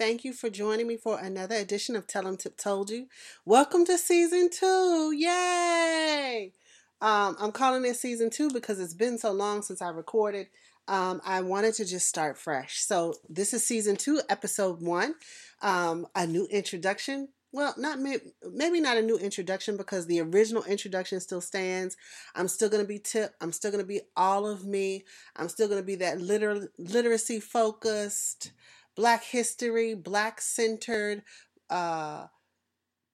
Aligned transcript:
Thank 0.00 0.24
you 0.24 0.32
for 0.32 0.48
joining 0.48 0.86
me 0.86 0.96
for 0.96 1.18
another 1.18 1.56
edition 1.56 1.94
of 1.94 2.06
Tell 2.06 2.26
'em 2.26 2.38
Tip 2.38 2.56
Told 2.56 2.88
You. 2.88 3.06
Welcome 3.44 3.84
to 3.84 3.98
season 3.98 4.48
two. 4.48 5.12
Yay! 5.14 6.54
Um, 7.02 7.36
I'm 7.38 7.52
calling 7.52 7.84
it 7.84 7.96
season 7.96 8.30
two 8.30 8.50
because 8.50 8.80
it's 8.80 8.94
been 8.94 9.18
so 9.18 9.30
long 9.30 9.60
since 9.60 9.82
I 9.82 9.90
recorded. 9.90 10.46
Um, 10.88 11.20
I 11.22 11.42
wanted 11.42 11.74
to 11.74 11.84
just 11.84 12.08
start 12.08 12.38
fresh. 12.38 12.80
So, 12.80 13.12
this 13.28 13.52
is 13.52 13.62
season 13.62 13.96
two, 13.96 14.22
episode 14.30 14.80
one. 14.80 15.16
Um, 15.60 16.06
a 16.14 16.26
new 16.26 16.46
introduction. 16.46 17.28
Well, 17.52 17.74
not 17.76 17.98
maybe, 17.98 18.22
maybe 18.50 18.80
not 18.80 18.96
a 18.96 19.02
new 19.02 19.18
introduction 19.18 19.76
because 19.76 20.06
the 20.06 20.20
original 20.22 20.64
introduction 20.64 21.20
still 21.20 21.42
stands. 21.42 21.98
I'm 22.34 22.48
still 22.48 22.70
going 22.70 22.82
to 22.82 22.88
be 22.88 23.00
tip. 23.00 23.34
I'm 23.42 23.52
still 23.52 23.70
going 23.70 23.82
to 23.82 23.88
be 23.88 24.00
all 24.16 24.46
of 24.46 24.64
me. 24.64 25.04
I'm 25.36 25.50
still 25.50 25.68
going 25.68 25.80
to 25.80 25.86
be 25.86 25.96
that 25.96 26.22
liter- 26.22 26.72
literacy 26.78 27.40
focused, 27.40 28.52
Black 28.96 29.24
history, 29.24 29.94
Black 29.94 30.40
centered, 30.40 31.22
uh, 31.68 32.26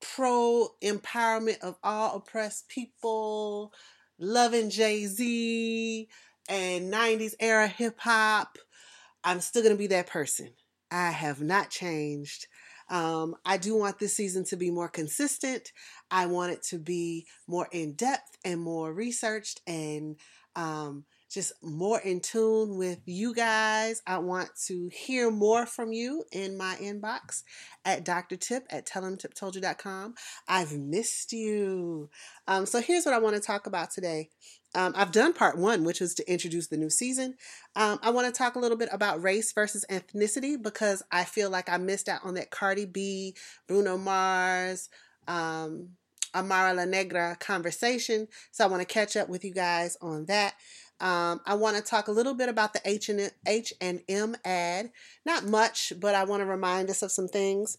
pro 0.01 0.69
empowerment 0.83 1.61
of 1.61 1.77
all 1.83 2.17
oppressed 2.17 2.69
people, 2.69 3.73
loving 4.19 4.71
Jay 4.71 5.07
Z 5.07 6.09
and 6.49 6.93
90s 6.93 7.35
era 7.41 7.67
hip 7.69 7.99
hop. 8.01 8.59
I'm 9.25 9.41
still 9.41 9.63
going 9.63 9.75
to 9.75 9.79
be 9.79 9.89
that 9.89 10.07
person. 10.07 10.51
I 10.91 11.11
have 11.11 11.41
not 11.41 11.71
changed. 11.71 12.47
Um, 12.89 13.35
I 13.45 13.57
do 13.57 13.77
want 13.77 13.99
this 13.99 14.15
season 14.15 14.45
to 14.45 14.57
be 14.57 14.71
more 14.71 14.89
consistent. 14.89 15.73
I 16.11 16.27
want 16.27 16.53
it 16.53 16.63
to 16.65 16.79
be 16.79 17.27
more 17.49 17.69
in 17.73 17.95
depth 17.95 18.39
and 18.45 18.61
more 18.61 18.93
researched 18.93 19.61
and 19.67 20.17
um, 20.55 21.05
just 21.31 21.53
more 21.63 22.01
in 22.01 22.21
tune 22.21 22.77
with 22.77 23.01
you 23.07 23.35
guys. 23.35 24.03
I 24.07 24.19
want 24.19 24.51
to 24.67 24.89
hear 24.93 25.31
more 25.31 25.67
from 25.67 25.93
you 25.93 26.25
in 26.33 26.57
my 26.57 26.77
inbox 26.81 27.43
at 27.85 28.05
Dr. 28.05 28.37
Tip 28.37 28.65
at 28.71 28.87
tellemtiptoldyou.com. 28.87 30.15
I've 30.49 30.73
missed 30.73 31.33
you. 31.33 32.11
Um, 32.47 32.67
so 32.67 32.81
here's 32.81 33.05
what 33.05 33.15
I 33.15 33.19
want 33.19 33.37
to 33.37 33.43
talk 33.43 33.67
about 33.67 33.91
today. 33.91 34.31
Um, 34.75 34.93
I've 34.95 35.13
done 35.13 35.33
part 35.33 35.57
one, 35.57 35.85
which 35.85 36.01
was 36.01 36.15
to 36.15 36.31
introduce 36.31 36.67
the 36.69 36.77
new 36.77 36.91
season. 36.91 37.37
Um, 37.75 37.99
I 38.03 38.11
want 38.11 38.33
to 38.33 38.39
talk 38.39 38.57
a 38.57 38.59
little 38.59 38.77
bit 38.77 38.91
about 38.93 39.23
race 39.23 39.53
versus 39.53 39.87
ethnicity 39.91 40.63
because 40.63 41.03
I 41.11 41.25
feel 41.25 41.51
like 41.51 41.69
I 41.69 41.79
missed 41.79 42.09
out 42.09 42.21
on 42.25 42.35
that 42.35 42.51
Cardi 42.51 42.85
B, 42.85 43.35
Bruno 43.67 43.97
Mars, 43.97 44.91
um, 45.27 45.91
Amara 46.37 46.75
La 46.75 46.85
Negra 46.85 47.37
conversation. 47.41 48.29
So 48.53 48.65
I 48.65 48.69
want 48.69 48.87
to 48.87 48.93
catch 48.93 49.17
up 49.17 49.29
with 49.29 49.45
you 49.45 49.53
guys 49.53 49.97
on 50.01 50.27
that. 50.27 50.55
Um, 51.01 51.41
I 51.45 51.55
want 51.55 51.77
to 51.77 51.83
talk 51.83 52.09
a 52.09 52.13
little 52.13 52.35
bit 52.35 52.49
about 52.49 52.73
the 52.73 52.81
H 52.85 53.09
and 53.09 53.31
H 53.47 53.75
and 53.81 54.03
M 54.09 54.37
ad. 54.45 54.91
Not 55.25 55.45
much, 55.45 55.93
but 55.99 56.15
I 56.15 56.25
want 56.25 56.41
to 56.43 56.47
remind 56.47 56.89
us 56.91 57.03
of 57.03 57.13
some 57.13 57.29
things. 57.29 57.79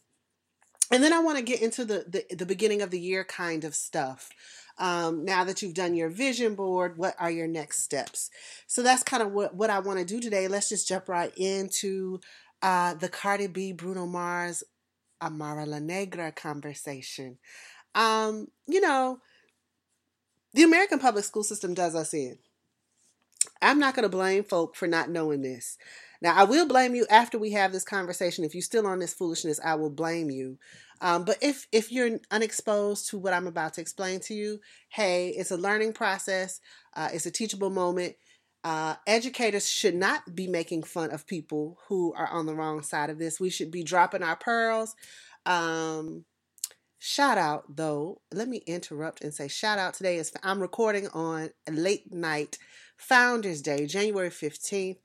And 0.92 1.04
then 1.04 1.14
I 1.14 1.20
want 1.20 1.38
to 1.38 1.44
get 1.44 1.62
into 1.62 1.84
the, 1.84 2.06
the, 2.08 2.36
the 2.36 2.46
beginning 2.46 2.82
of 2.82 2.92
the 2.92 3.00
year 3.00 3.24
kind 3.24 3.64
of 3.64 3.76
stuff. 3.76 4.30
Um, 4.78 5.26
now 5.26 5.44
that 5.44 5.62
you've 5.62 5.74
done 5.74 5.96
your 5.96 6.10
vision 6.10 6.56
board, 6.56 6.98
what 6.98 7.16
are 7.20 7.32
your 7.32 7.48
next 7.48 7.84
steps? 7.84 8.30
So 8.68 8.84
that's 8.84 9.04
kind 9.04 9.24
of 9.24 9.32
what, 9.32 9.56
what 9.56 9.70
I 9.72 9.80
want 9.80 10.00
to 10.00 10.06
do 10.06 10.20
today. 10.20 10.48
Let's 10.48 10.70
just 10.70 10.88
jump 10.88 11.10
right 11.10 11.34
into 11.36 12.20
uh, 12.62 12.94
the 12.94 13.10
Cardi 13.10 13.48
B, 13.48 13.74
Bruno 13.74 14.06
Mars, 14.06 14.64
Amara 15.22 15.66
La 15.66 15.80
Negra 15.80 16.32
conversation. 16.32 17.40
Um, 17.96 18.48
you 18.68 18.82
know, 18.82 19.20
the 20.54 20.64
American 20.64 21.00
public 21.00 21.24
school 21.24 21.44
system 21.44 21.74
does 21.74 21.96
us 21.96 22.14
in. 22.14 22.38
I'm 23.62 23.80
not 23.80 23.96
going 23.96 24.04
to 24.04 24.10
blame 24.10 24.44
folk 24.44 24.76
for 24.76 24.88
not 24.88 25.10
knowing 25.10 25.42
this. 25.42 25.78
Now, 26.22 26.36
I 26.36 26.44
will 26.44 26.68
blame 26.68 26.96
you 26.96 27.06
after 27.10 27.38
we 27.38 27.52
have 27.52 27.72
this 27.72 27.84
conversation. 27.84 28.44
If 28.44 28.56
you're 28.56 28.62
still 28.62 28.88
on 28.88 29.00
this 29.00 29.14
foolishness, 29.14 29.60
I 29.64 29.76
will 29.76 29.90
blame 29.90 30.30
you. 30.32 30.58
Um, 31.00 31.26
but 31.26 31.38
if 31.42 31.68
if 31.72 31.92
you're 31.92 32.20
unexposed 32.32 33.10
to 33.10 33.20
what 33.20 33.34
I'm 33.34 33.46
about 33.46 33.76
to 33.76 33.82
explain 33.82 34.20
to 34.22 34.34
you, 34.34 34.60
hey, 34.90 35.30
it's 35.30 35.52
a 35.52 35.58
learning 35.58 35.94
process. 35.94 36.60
Uh, 36.96 37.10
it's 37.14 37.28
a 37.28 37.32
teachable 37.32 37.70
moment. 37.70 38.16
Uh, 38.64 38.96
educators 39.06 39.70
should 39.70 39.96
not 39.96 40.36
be 40.36 40.48
making 40.48 40.84
fun 40.84 41.12
of 41.12 41.28
people 41.28 41.78
who 41.88 42.14
are 42.16 42.28
on 42.28 42.48
the 42.48 42.56
wrong 42.56 42.82
side 42.82 43.10
of 43.10 43.20
this. 43.20 43.40
We 43.40 43.52
should 43.52 43.70
be 43.70 43.84
dropping 43.84 44.24
our 44.24 44.36
pearls. 44.36 44.96
Um, 45.46 46.26
shout 47.00 47.38
out 47.38 47.76
though. 47.76 48.22
Let 48.34 48.48
me 48.48 48.58
interrupt 48.66 49.24
and 49.24 49.34
say 49.34 49.48
shout 49.48 49.80
out. 49.80 49.94
Today 49.94 50.18
is 50.18 50.32
I'm 50.44 50.60
recording 50.60 51.08
on 51.10 51.52
late 51.70 52.12
night 52.12 52.58
Founders 52.98 53.62
Day, 53.62 53.86
January 53.86 54.30
15th. 54.30 54.98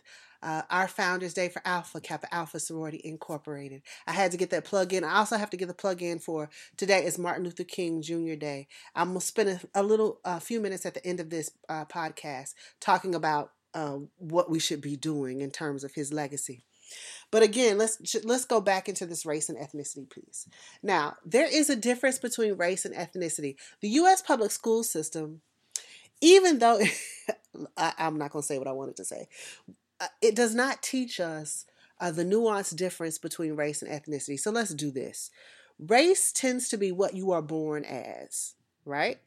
Uh, 0.44 0.62
our 0.70 0.88
Founders 0.88 1.34
Day 1.34 1.48
for 1.48 1.62
Alpha 1.64 2.00
Kappa 2.00 2.34
Alpha 2.34 2.58
Sorority 2.58 3.00
Incorporated. 3.04 3.82
I 4.08 4.12
had 4.12 4.32
to 4.32 4.36
get 4.36 4.50
that 4.50 4.64
plug 4.64 4.92
in. 4.92 5.04
I 5.04 5.18
also 5.18 5.36
have 5.36 5.50
to 5.50 5.56
get 5.56 5.68
the 5.68 5.74
plug 5.74 6.02
in 6.02 6.18
for 6.18 6.50
today 6.76 7.04
is 7.04 7.16
Martin 7.16 7.44
Luther 7.44 7.62
King 7.62 8.02
Jr. 8.02 8.34
Day. 8.34 8.66
I'm 8.96 9.08
gonna 9.08 9.20
spend 9.20 9.48
a, 9.50 9.80
a 9.80 9.84
little, 9.84 10.18
a 10.24 10.40
few 10.40 10.60
minutes 10.60 10.84
at 10.84 10.94
the 10.94 11.06
end 11.06 11.20
of 11.20 11.30
this 11.30 11.52
uh, 11.68 11.84
podcast 11.84 12.54
talking 12.80 13.14
about 13.14 13.52
uh, 13.72 13.98
what 14.18 14.50
we 14.50 14.58
should 14.58 14.80
be 14.80 14.96
doing 14.96 15.40
in 15.40 15.52
terms 15.52 15.84
of 15.84 15.94
his 15.94 16.12
legacy. 16.12 16.64
But 17.32 17.42
again, 17.42 17.78
let's 17.78 17.98
let's 18.24 18.44
go 18.44 18.60
back 18.60 18.88
into 18.90 19.06
this 19.06 19.24
race 19.24 19.48
and 19.48 19.58
ethnicity 19.58 20.08
piece. 20.08 20.46
Now, 20.82 21.16
there 21.24 21.48
is 21.50 21.70
a 21.70 21.74
difference 21.74 22.18
between 22.18 22.58
race 22.58 22.84
and 22.84 22.94
ethnicity. 22.94 23.56
The 23.80 23.88
U.S. 23.88 24.20
public 24.20 24.50
school 24.50 24.84
system, 24.84 25.40
even 26.20 26.58
though 26.58 26.78
I, 27.76 27.94
am 27.98 28.18
not 28.18 28.32
going 28.32 28.42
to 28.42 28.46
say 28.46 28.58
what 28.58 28.68
I 28.68 28.72
wanted 28.72 28.96
to 28.96 29.04
say. 29.06 29.28
Uh, 29.98 30.08
it 30.20 30.36
does 30.36 30.54
not 30.54 30.82
teach 30.82 31.20
us 31.20 31.64
uh, 32.00 32.10
the 32.10 32.24
nuanced 32.24 32.76
difference 32.76 33.16
between 33.16 33.56
race 33.56 33.80
and 33.80 33.90
ethnicity. 33.90 34.38
So 34.38 34.50
let's 34.50 34.74
do 34.74 34.90
this. 34.90 35.30
Race 35.78 36.32
tends 36.32 36.68
to 36.68 36.76
be 36.76 36.92
what 36.92 37.14
you 37.14 37.32
are 37.32 37.42
born 37.42 37.84
as, 37.84 38.54
right? 38.84 39.18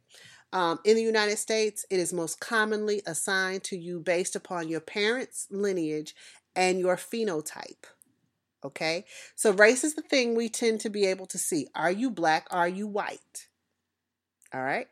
Um, 0.53 0.79
in 0.85 0.95
the 0.95 1.01
United 1.01 1.37
States, 1.37 1.85
it 1.89 1.99
is 1.99 2.13
most 2.13 2.39
commonly 2.39 3.01
assigned 3.07 3.63
to 3.65 3.77
you 3.77 3.99
based 3.99 4.35
upon 4.35 4.69
your 4.69 4.79
parents' 4.79 5.47
lineage 5.49 6.13
and 6.55 6.79
your 6.79 6.95
phenotype. 6.95 7.85
Okay? 8.63 9.05
So 9.35 9.51
race 9.51 9.83
is 9.83 9.95
the 9.95 10.01
thing 10.01 10.35
we 10.35 10.49
tend 10.49 10.79
to 10.81 10.89
be 10.89 11.05
able 11.05 11.25
to 11.27 11.37
see. 11.37 11.67
Are 11.75 11.91
you 11.91 12.09
black? 12.09 12.47
Are 12.51 12.67
you 12.67 12.87
white? 12.87 13.47
All 14.53 14.63
right? 14.63 14.87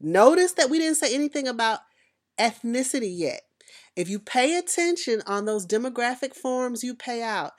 Notice 0.00 0.52
that 0.52 0.70
we 0.70 0.78
didn't 0.78 0.96
say 0.96 1.14
anything 1.14 1.48
about 1.48 1.80
ethnicity 2.38 3.12
yet. 3.12 3.42
If 3.96 4.08
you 4.08 4.18
pay 4.18 4.56
attention 4.56 5.22
on 5.26 5.44
those 5.44 5.66
demographic 5.66 6.34
forms 6.34 6.82
you 6.84 6.94
pay 6.94 7.22
out, 7.22 7.52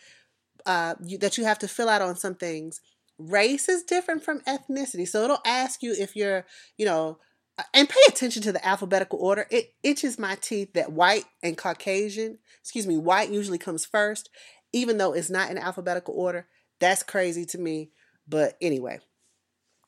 uh, 0.66 0.96
you, 1.04 1.18
that 1.18 1.38
you 1.38 1.44
have 1.44 1.60
to 1.60 1.68
fill 1.68 1.90
out 1.90 2.02
on 2.02 2.16
some 2.16 2.36
things, 2.36 2.82
race 3.18 3.70
is 3.70 3.84
different 3.84 4.24
from 4.24 4.42
ethnicity. 4.42 5.08
So 5.08 5.24
it'll 5.24 5.42
ask 5.46 5.84
you 5.84 5.94
if 5.98 6.16
you're, 6.16 6.46
you 6.78 6.86
know, 6.86 7.20
Uh, 7.58 7.64
and 7.74 7.90
pay 7.90 8.00
attention 8.08 8.42
to 8.44 8.52
the 8.52 8.66
alphabetical 8.66 9.20
order. 9.20 9.46
It 9.50 9.74
itches 9.84 10.18
my 10.18 10.36
teeth 10.36 10.74
that 10.74 10.92
white 10.92 11.26
and 11.44 11.58
Caucasian, 11.58 12.40
excuse 12.62 12.88
me, 12.88 12.98
white 12.98 13.30
usually 13.30 13.58
comes 13.58 13.86
first, 13.86 14.30
even 14.74 14.98
though 14.98 15.14
it's 15.14 15.30
not 15.30 15.52
in 15.52 15.58
alphabetical 15.58 16.14
order. 16.16 16.48
That's 16.80 17.04
crazy 17.04 17.46
to 17.46 17.58
me. 17.58 17.92
But 18.28 18.58
anyway, 18.62 19.00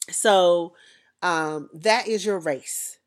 so 0.09 0.75
um, 1.21 1.69
that 1.73 2.07
is 2.07 2.25
your 2.25 2.39
race. 2.39 2.99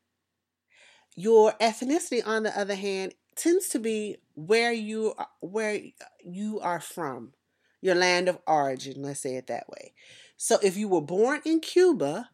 Your 1.15 1.53
ethnicity, 1.53 2.25
on 2.25 2.43
the 2.43 2.59
other 2.59 2.75
hand, 2.75 3.13
tends 3.35 3.69
to 3.69 3.79
be 3.79 4.17
where 4.35 4.73
you 4.73 5.13
uh, 5.17 5.25
where 5.39 5.75
uh, 5.75 6.05
you 6.23 6.59
are 6.59 6.79
from, 6.79 7.33
your 7.81 7.95
land 7.95 8.27
of 8.27 8.39
origin. 8.47 9.01
Let's 9.01 9.21
say 9.21 9.35
it 9.35 9.47
that 9.47 9.69
way. 9.69 9.93
So, 10.35 10.57
if 10.61 10.77
you 10.77 10.87
were 10.87 11.01
born 11.01 11.41
in 11.45 11.59
Cuba, 11.59 12.29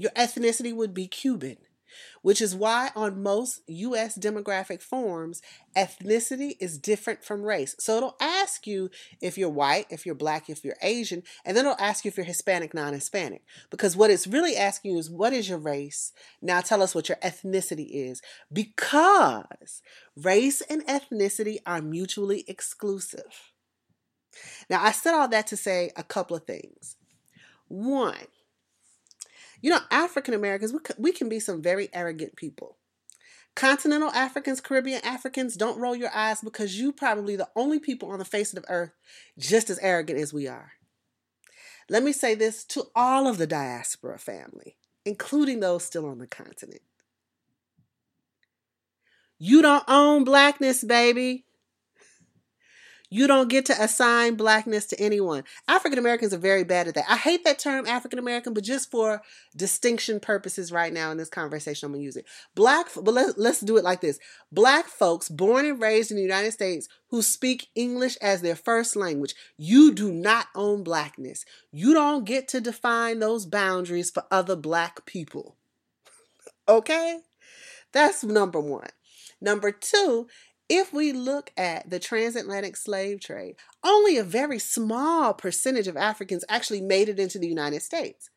your 0.00 0.12
ethnicity 0.12 0.74
would 0.74 0.94
be 0.94 1.06
Cuban. 1.06 1.58
which 2.22 2.40
is 2.40 2.54
why 2.54 2.90
on 2.94 3.20
most 3.20 3.62
US 3.66 4.16
demographic 4.16 4.80
forms, 4.80 5.42
ethnicity 5.76 6.54
is 6.60 6.78
different 6.78 7.24
from 7.24 7.42
race. 7.42 7.74
So 7.80 7.96
it'll 7.96 8.16
ask 8.20 8.64
you 8.64 8.90
if 9.20 9.36
you're 9.36 9.50
white, 9.50 9.86
if 9.90 10.06
you're 10.06 10.14
black, 10.14 10.48
if 10.48 10.64
you're 10.64 10.76
Asian, 10.82 11.24
and 11.44 11.56
then 11.56 11.66
it'll 11.66 11.84
ask 11.84 12.04
you 12.04 12.10
if 12.10 12.16
you're 12.16 12.24
Hispanic, 12.24 12.72
non 12.74 12.92
Hispanic. 12.92 13.42
Because 13.70 13.96
what 13.96 14.10
it's 14.10 14.28
really 14.28 14.56
asking 14.56 14.92
you 14.92 14.98
is 14.98 15.10
what 15.10 15.32
is 15.32 15.48
your 15.48 15.58
race? 15.58 16.12
Now 16.40 16.60
tell 16.60 16.80
us 16.80 16.94
what 16.94 17.08
your 17.08 17.18
ethnicity 17.24 17.88
is. 17.90 18.22
Because 18.52 19.82
race 20.16 20.60
and 20.62 20.86
ethnicity 20.86 21.58
are 21.66 21.82
mutually 21.82 22.44
exclusive. 22.46 23.50
Now, 24.68 24.82
I 24.82 24.92
said 24.92 25.14
all 25.14 25.28
that 25.28 25.48
to 25.48 25.56
say 25.56 25.90
a 25.96 26.04
couple 26.04 26.36
of 26.36 26.44
things. 26.44 26.96
One, 27.68 28.26
you 29.60 29.70
know, 29.70 29.80
African 29.90 30.34
Americans, 30.34 30.72
we 30.72 30.78
we 30.98 31.12
can 31.12 31.28
be 31.28 31.40
some 31.40 31.62
very 31.62 31.88
arrogant 31.92 32.36
people. 32.36 32.76
Continental 33.56 34.10
Africans, 34.10 34.60
Caribbean 34.60 35.04
Africans, 35.04 35.56
don't 35.56 35.78
roll 35.78 35.96
your 35.96 36.14
eyes 36.14 36.40
because 36.40 36.78
you 36.78 36.92
probably 36.92 37.36
the 37.36 37.48
only 37.56 37.78
people 37.78 38.10
on 38.10 38.18
the 38.18 38.24
face 38.24 38.54
of 38.54 38.62
the 38.62 38.70
earth 38.70 38.92
just 39.38 39.70
as 39.70 39.78
arrogant 39.80 40.18
as 40.18 40.32
we 40.32 40.46
are. 40.46 40.72
Let 41.88 42.04
me 42.04 42.12
say 42.12 42.34
this 42.34 42.64
to 42.66 42.84
all 42.94 43.26
of 43.26 43.38
the 43.38 43.48
diaspora 43.48 44.18
family, 44.18 44.76
including 45.04 45.60
those 45.60 45.84
still 45.84 46.06
on 46.06 46.18
the 46.18 46.26
continent. 46.28 46.82
You 49.38 49.62
don't 49.62 49.84
own 49.88 50.22
blackness, 50.22 50.84
baby. 50.84 51.46
You 53.12 53.26
don't 53.26 53.48
get 53.48 53.66
to 53.66 53.82
assign 53.82 54.36
blackness 54.36 54.86
to 54.86 55.00
anyone. 55.00 55.42
African 55.66 55.98
Americans 55.98 56.32
are 56.32 56.38
very 56.38 56.62
bad 56.62 56.86
at 56.86 56.94
that. 56.94 57.06
I 57.08 57.16
hate 57.16 57.42
that 57.42 57.58
term 57.58 57.84
African 57.86 58.20
American, 58.20 58.54
but 58.54 58.62
just 58.62 58.88
for 58.88 59.20
distinction 59.56 60.20
purposes 60.20 60.70
right 60.70 60.92
now 60.92 61.10
in 61.10 61.16
this 61.16 61.28
conversation, 61.28 61.86
I'm 61.86 61.92
going 61.92 62.02
to 62.02 62.04
use 62.04 62.16
it. 62.16 62.26
Black, 62.54 62.86
but 62.94 63.12
let, 63.12 63.36
let's 63.36 63.58
do 63.60 63.76
it 63.76 63.84
like 63.84 64.00
this. 64.00 64.20
Black 64.52 64.86
folks 64.86 65.28
born 65.28 65.66
and 65.66 65.80
raised 65.80 66.12
in 66.12 66.16
the 66.16 66.22
United 66.22 66.52
States 66.52 66.88
who 67.08 67.20
speak 67.20 67.66
English 67.74 68.16
as 68.18 68.42
their 68.42 68.54
first 68.54 68.94
language, 68.94 69.34
you 69.56 69.92
do 69.92 70.12
not 70.12 70.46
own 70.54 70.84
blackness. 70.84 71.44
You 71.72 71.92
don't 71.92 72.24
get 72.24 72.46
to 72.48 72.60
define 72.60 73.18
those 73.18 73.44
boundaries 73.44 74.10
for 74.10 74.22
other 74.30 74.54
black 74.54 75.04
people. 75.04 75.56
okay? 76.68 77.18
That's 77.92 78.22
number 78.22 78.60
one. 78.60 78.90
Number 79.40 79.72
two 79.72 80.28
if 80.70 80.92
we 80.92 81.12
look 81.12 81.50
at 81.56 81.90
the 81.90 81.98
transatlantic 81.98 82.76
slave 82.76 83.20
trade, 83.20 83.56
only 83.84 84.16
a 84.16 84.24
very 84.24 84.60
small 84.60 85.34
percentage 85.34 85.88
of 85.88 85.96
Africans 85.96 86.44
actually 86.48 86.80
made 86.80 87.08
it 87.08 87.18
into 87.18 87.40
the 87.40 87.48
United 87.48 87.82
States. 87.82 88.30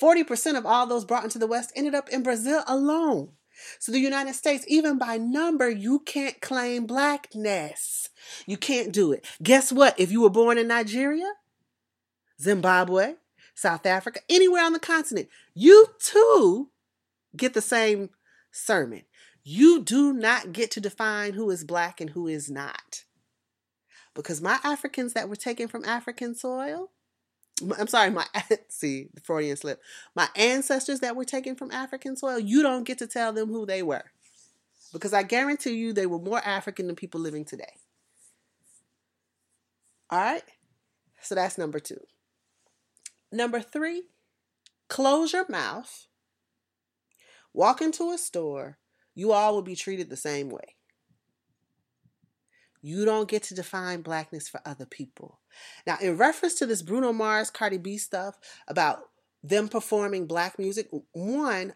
40% 0.00 0.56
of 0.56 0.64
all 0.64 0.86
those 0.86 1.04
brought 1.04 1.24
into 1.24 1.38
the 1.38 1.46
West 1.46 1.70
ended 1.76 1.94
up 1.94 2.08
in 2.08 2.22
Brazil 2.22 2.64
alone. 2.66 3.32
So, 3.80 3.92
the 3.92 3.98
United 3.98 4.34
States, 4.34 4.64
even 4.68 4.98
by 4.98 5.18
number, 5.18 5.68
you 5.68 5.98
can't 5.98 6.40
claim 6.40 6.86
blackness. 6.86 8.08
You 8.46 8.56
can't 8.56 8.92
do 8.92 9.12
it. 9.12 9.26
Guess 9.42 9.72
what? 9.72 9.98
If 9.98 10.12
you 10.12 10.22
were 10.22 10.30
born 10.30 10.58
in 10.58 10.68
Nigeria, 10.68 11.32
Zimbabwe, 12.40 13.14
South 13.54 13.84
Africa, 13.84 14.20
anywhere 14.30 14.64
on 14.64 14.72
the 14.72 14.78
continent, 14.78 15.28
you 15.54 15.88
too 16.00 16.70
get 17.36 17.52
the 17.52 17.60
same 17.60 18.10
sermon. 18.52 19.02
You 19.50 19.82
do 19.82 20.12
not 20.12 20.52
get 20.52 20.70
to 20.72 20.80
define 20.80 21.32
who 21.32 21.50
is 21.50 21.64
black 21.64 22.02
and 22.02 22.10
who 22.10 22.28
is 22.28 22.50
not. 22.50 23.04
Because 24.12 24.42
my 24.42 24.58
Africans 24.62 25.14
that 25.14 25.30
were 25.30 25.36
taken 25.36 25.68
from 25.68 25.86
African 25.86 26.34
soil, 26.34 26.90
I'm 27.78 27.86
sorry, 27.86 28.10
my 28.10 28.26
see 28.68 29.08
the 29.14 29.22
Freudian 29.22 29.56
slip. 29.56 29.80
My 30.14 30.28
ancestors 30.36 31.00
that 31.00 31.16
were 31.16 31.24
taken 31.24 31.54
from 31.56 31.70
African 31.70 32.14
soil, 32.14 32.38
you 32.38 32.62
don't 32.62 32.84
get 32.84 32.98
to 32.98 33.06
tell 33.06 33.32
them 33.32 33.48
who 33.48 33.64
they 33.64 33.82
were. 33.82 34.04
Because 34.92 35.14
I 35.14 35.22
guarantee 35.22 35.76
you 35.76 35.94
they 35.94 36.04
were 36.04 36.18
more 36.18 36.44
African 36.44 36.86
than 36.86 36.94
people 36.94 37.18
living 37.18 37.46
today. 37.46 37.72
All 40.10 40.18
right? 40.18 40.42
So 41.22 41.34
that's 41.34 41.56
number 41.56 41.80
two. 41.80 42.00
Number 43.32 43.62
three, 43.62 44.02
close 44.88 45.32
your 45.32 45.46
mouth, 45.48 46.06
walk 47.54 47.80
into 47.80 48.10
a 48.10 48.18
store, 48.18 48.76
you 49.18 49.32
all 49.32 49.52
will 49.52 49.62
be 49.62 49.74
treated 49.74 50.08
the 50.08 50.16
same 50.16 50.48
way. 50.48 50.76
You 52.80 53.04
don't 53.04 53.28
get 53.28 53.42
to 53.44 53.54
define 53.54 54.02
blackness 54.02 54.48
for 54.48 54.60
other 54.64 54.86
people. 54.86 55.40
Now, 55.84 55.96
in 56.00 56.16
reference 56.16 56.54
to 56.54 56.66
this 56.66 56.82
Bruno 56.82 57.12
Mars, 57.12 57.50
Cardi 57.50 57.78
B 57.78 57.98
stuff 57.98 58.38
about 58.68 59.00
them 59.42 59.66
performing 59.68 60.28
black 60.28 60.56
music, 60.56 60.86
one, 61.10 61.74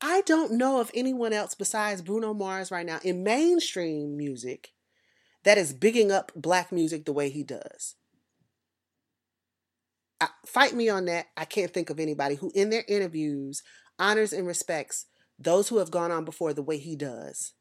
I 0.00 0.22
don't 0.22 0.54
know 0.54 0.80
of 0.80 0.90
anyone 0.94 1.32
else 1.32 1.54
besides 1.54 2.02
Bruno 2.02 2.34
Mars 2.34 2.72
right 2.72 2.84
now 2.84 2.98
in 3.04 3.22
mainstream 3.22 4.16
music 4.16 4.72
that 5.44 5.56
is 5.56 5.72
bigging 5.72 6.10
up 6.10 6.32
black 6.34 6.72
music 6.72 7.04
the 7.04 7.12
way 7.12 7.30
he 7.30 7.44
does. 7.44 7.94
I, 10.20 10.26
fight 10.44 10.74
me 10.74 10.88
on 10.88 11.04
that. 11.04 11.26
I 11.36 11.44
can't 11.44 11.72
think 11.72 11.88
of 11.88 12.00
anybody 12.00 12.34
who, 12.34 12.50
in 12.52 12.70
their 12.70 12.84
interviews, 12.88 13.62
honors 13.96 14.32
and 14.32 14.44
respects 14.44 15.06
those 15.38 15.68
who 15.68 15.78
have 15.78 15.90
gone 15.90 16.10
on 16.10 16.24
before 16.24 16.52
the 16.52 16.62
way 16.62 16.78
he 16.78 16.96
does. 16.96 17.52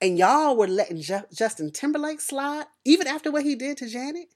And 0.00 0.18
y'all 0.18 0.56
were 0.56 0.66
letting 0.66 1.00
Ju- 1.00 1.26
Justin 1.32 1.70
Timberlake 1.70 2.20
slide, 2.20 2.66
even 2.84 3.06
after 3.06 3.30
what 3.30 3.44
he 3.44 3.54
did 3.54 3.76
to 3.78 3.88
Janet. 3.88 4.28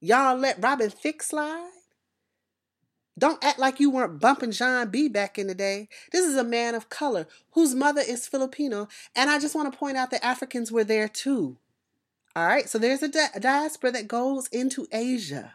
Y'all 0.00 0.36
let 0.36 0.62
Robin 0.62 0.90
Thicke 0.90 1.22
slide. 1.22 1.70
Don't 3.16 3.42
act 3.44 3.58
like 3.60 3.78
you 3.78 3.90
weren't 3.90 4.20
bumping 4.20 4.50
Jon 4.50 4.90
B 4.90 5.08
back 5.08 5.38
in 5.38 5.46
the 5.46 5.54
day. 5.54 5.88
This 6.10 6.24
is 6.24 6.36
a 6.36 6.42
man 6.44 6.74
of 6.74 6.88
color 6.88 7.28
whose 7.52 7.74
mother 7.74 8.02
is 8.06 8.26
Filipino. 8.26 8.88
And 9.14 9.30
I 9.30 9.38
just 9.38 9.54
want 9.54 9.72
to 9.72 9.78
point 9.78 9.96
out 9.96 10.10
that 10.10 10.24
Africans 10.24 10.72
were 10.72 10.84
there 10.84 11.08
too. 11.08 11.58
All 12.34 12.46
right, 12.46 12.68
so 12.68 12.78
there's 12.78 13.02
a, 13.02 13.08
di- 13.08 13.28
a 13.34 13.38
diaspora 13.38 13.92
that 13.92 14.08
goes 14.08 14.48
into 14.48 14.88
Asia. 14.90 15.54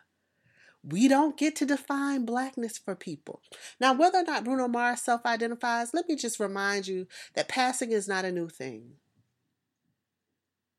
We 0.84 1.08
don't 1.08 1.38
get 1.38 1.56
to 1.58 1.66
define 1.66 2.26
blackness 2.26 2.78
for 2.78 2.96
people. 2.96 3.42
Now, 3.80 3.94
whether 3.94 4.20
or 4.20 4.24
not 4.24 4.46
Bruno 4.46 4.68
Mars 4.68 5.02
self 5.02 5.26
identifies, 5.26 5.94
let 5.94 6.08
me 6.08 6.16
just 6.16 6.40
remind 6.40 6.88
you 6.88 7.08
that 7.36 7.50
passing 7.50 7.92
is 7.92 8.08
not 8.08 8.26
a 8.26 8.32
new 8.32 8.48
thing. 8.48 8.94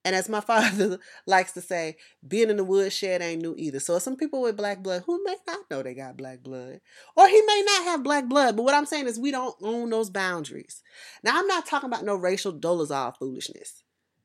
And 0.03 0.17
as 0.17 0.31
my 0.31 0.41
father 0.41 0.99
likes 1.27 1.53
to 1.53 1.61
say, 1.61 1.97
being 2.27 2.49
in 2.49 2.57
the 2.57 2.65
woodshed 2.65 3.21
ain't 3.21 3.43
new 3.43 3.55
either. 3.59 3.81
So 3.81 3.99
some 3.99 4.17
people 4.17 4.41
with 4.41 4.57
black 4.57 4.83
blood 4.83 5.03
who 5.05 5.23
may 5.23 5.37
not 5.47 5.71
know 5.71 5.83
they 5.83 5.95
got 5.95 6.17
black 6.17 6.43
blood, 6.43 6.81
or 7.15 7.29
he 7.29 7.43
may 7.43 7.63
not 7.67 7.85
have 7.85 8.03
black 8.03 8.27
blood. 8.27 8.57
But 8.57 8.63
what 8.63 8.75
I'm 8.75 8.87
saying 8.87 9.07
is 9.07 9.19
we 9.19 9.31
don't 9.31 9.57
own 9.63 9.91
those 9.91 10.09
boundaries. 10.09 10.83
Now 11.23 11.39
I'm 11.39 11.47
not 11.47 11.67
talking 11.67 11.89
about 11.89 12.05
no 12.05 12.15
Rachel 12.15 12.55
Dolezal 12.55 13.17
foolishness 13.19 13.83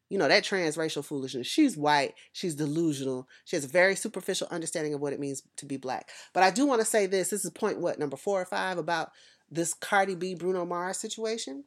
you 0.09 0.17
know, 0.17 0.27
that 0.27 0.43
transracial 0.43 1.03
foolishness. 1.03 1.47
She's 1.47 1.75
white. 1.75 2.13
She's 2.31 2.55
delusional. 2.55 3.27
She 3.45 3.55
has 3.55 3.65
a 3.65 3.69
very 3.69 3.95
superficial 3.95 4.47
understanding 4.51 4.93
of 4.93 5.01
what 5.01 5.13
it 5.13 5.19
means 5.19 5.43
to 5.57 5.65
be 5.65 5.77
black. 5.77 6.09
But 6.33 6.43
I 6.43 6.51
do 6.51 6.65
want 6.65 6.81
to 6.81 6.85
say 6.85 7.05
this. 7.07 7.29
This 7.29 7.43
is 7.43 7.51
point 7.51 7.79
what, 7.79 7.99
number 7.99 8.17
four 8.17 8.41
or 8.41 8.45
five 8.45 8.77
about 8.77 9.11
this 9.49 9.73
Cardi 9.73 10.15
B 10.15 10.35
Bruno 10.35 10.65
Mars 10.65 10.97
situation? 10.97 11.63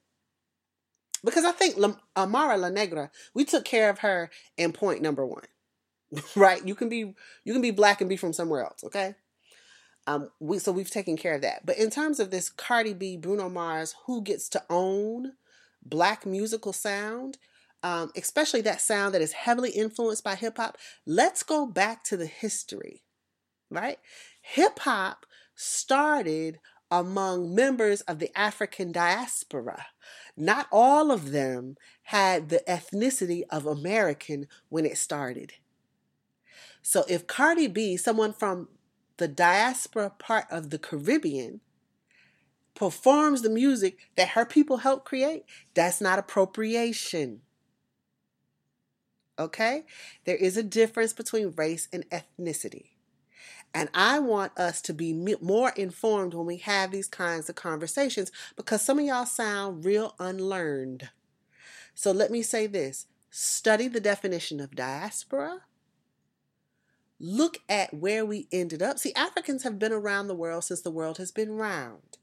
Because 1.25 1.45
I 1.45 1.53
think 1.53 1.77
La- 1.77 1.97
Amara 2.17 2.57
La 2.57 2.69
Negra, 2.69 3.11
we 3.35 3.45
took 3.45 3.65
care 3.65 3.91
of 3.91 4.01
her 4.01 4.31
in 4.57 4.73
point 4.73 5.03
number 5.03 5.27
one. 5.27 5.45
right? 6.37 6.67
You 6.67 6.75
can 6.75 6.89
be 6.89 7.15
you 7.45 7.53
can 7.53 7.63
be 7.63 7.71
black 7.71 8.01
and 8.01 8.09
be 8.09 8.17
from 8.17 8.33
somewhere 8.33 8.63
else, 8.63 8.83
okay? 8.85 9.15
Um, 10.07 10.31
we 10.41 10.59
so 10.59 10.73
we've 10.73 10.91
taken 10.91 11.17
care 11.17 11.35
of 11.35 11.43
that. 11.43 11.67
But 11.67 11.79
in 11.79 11.91
terms 11.91 12.19
of 12.21 12.31
this 12.31 12.49
Cardi 12.49 12.95
B, 12.95 13.17
Bruno 13.17 13.49
Mars, 13.49 13.95
who 14.07 14.23
gets 14.23 14.49
to 14.51 14.63
own 14.71 15.33
black 15.85 16.25
musical 16.25 16.73
sound, 16.73 17.37
um, 17.83 18.11
especially 18.17 18.61
that 18.63 18.81
sound 18.81 19.15
that 19.15 19.23
is 19.23 19.33
heavily 19.33 19.71
influenced 19.71 20.25
by 20.25 20.35
hip 20.35 20.57
hop, 20.57 20.77
let's 21.07 21.43
go 21.43 21.67
back 21.67 22.03
to 22.05 22.17
the 22.17 22.27
history, 22.27 23.03
right? 23.71 23.99
Hip 24.41 24.81
hop 24.81 25.27
started 25.55 26.59
among 26.91 27.55
members 27.55 28.01
of 28.03 28.19
the 28.19 28.37
African 28.37 28.93
diaspora. 28.93 29.87
Not 30.37 30.67
all 30.73 31.11
of 31.11 31.33
them 31.33 31.77
had 32.05 32.49
the 32.49 32.63
ethnicity 32.67 33.43
of 33.51 33.67
American 33.67 34.47
when 34.69 34.87
it 34.87 34.97
started. 34.97 35.55
So 36.83 37.05
if 37.09 37.27
Cardi 37.27 37.67
B, 37.67 37.97
someone 37.97 38.33
from 38.33 38.69
the 39.19 39.29
diaspora 39.29 40.11
part 40.19 40.47
of 40.51 40.71
the 40.71 40.79
Caribbean, 40.79 41.61
performs 42.75 43.43
the 43.43 43.51
music 43.51 43.99
that 44.17 44.29
her 44.29 44.47
people 44.47 44.79
helped 44.79 45.05
create, 45.05 45.45
that's 45.75 46.01
not 46.01 46.19
appropriation. 46.19 47.43
Okay? 49.39 49.85
There 50.25 50.37
is 50.37 50.57
a 50.57 50.63
difference 50.63 51.13
between 51.13 51.55
race 51.57 51.89
and 51.93 52.05
ethnicity. 52.11 52.91
And 53.75 53.91
I 53.93 54.19
want 54.19 54.59
us 54.59 54.81
to 54.83 54.95
be 54.95 55.13
more 55.13 55.71
informed 55.71 56.35
when 56.35 56.47
we 56.47 56.57
have 56.59 56.91
these 56.91 57.09
kinds 57.09 57.49
of 57.49 57.55
conversations 57.55 58.33
because 58.57 58.83
some 58.83 58.99
of 58.99 59.05
y'all 59.05 59.27
sound 59.27 59.85
real 59.85 60.15
unlearned. 60.19 61.11
So 61.95 62.11
let 62.13 62.31
me 62.31 62.43
say 62.43 62.67
this 62.67 63.07
study 63.31 63.89
the 63.89 64.01
definition 64.01 64.59
of 64.61 64.75
diaspora. 64.75 65.63
Look 67.21 67.59
at 67.69 67.93
where 67.93 68.25
we 68.25 68.47
ended 68.53 68.83
up. 68.83 68.99
See, 68.99 69.13
Africans 69.15 69.65
have 69.65 69.79
been 69.79 69.93
around 69.93 70.29
the 70.29 70.35
world 70.35 70.65
since 70.65 70.81
the 70.81 70.91
world 70.91 71.19
has 71.19 71.33
been 71.33 71.53
round. 71.53 72.17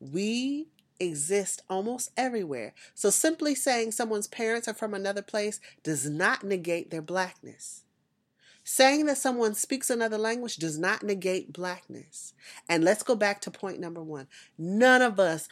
We 0.00 0.68
exist 1.00 1.62
almost 1.68 2.10
everywhere. 2.16 2.74
So 2.94 3.10
simply 3.10 3.54
saying 3.54 3.92
someone's 3.92 4.28
parents 4.28 4.68
are 4.68 4.74
from 4.74 4.94
another 4.94 5.22
place 5.22 5.60
does 5.82 6.08
not 6.08 6.44
negate 6.44 6.90
their 6.90 7.02
blackness. 7.02 7.84
Saying 8.62 9.06
that 9.06 9.18
someone 9.18 9.54
speaks 9.54 9.90
another 9.90 10.18
language 10.18 10.56
does 10.56 10.78
not 10.78 11.02
negate 11.02 11.52
blackness. 11.52 12.34
And 12.68 12.84
let's 12.84 13.02
go 13.02 13.16
back 13.16 13.40
to 13.42 13.50
point 13.50 13.80
number 13.80 14.02
one. 14.02 14.28
None 14.58 15.02
of 15.02 15.18
us 15.18 15.48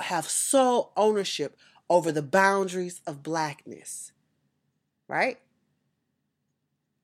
have 0.00 0.28
sole 0.28 0.92
ownership 0.96 1.56
over 1.88 2.12
the 2.12 2.22
boundaries 2.22 3.00
of 3.06 3.22
blackness. 3.22 4.12
Right? 5.06 5.38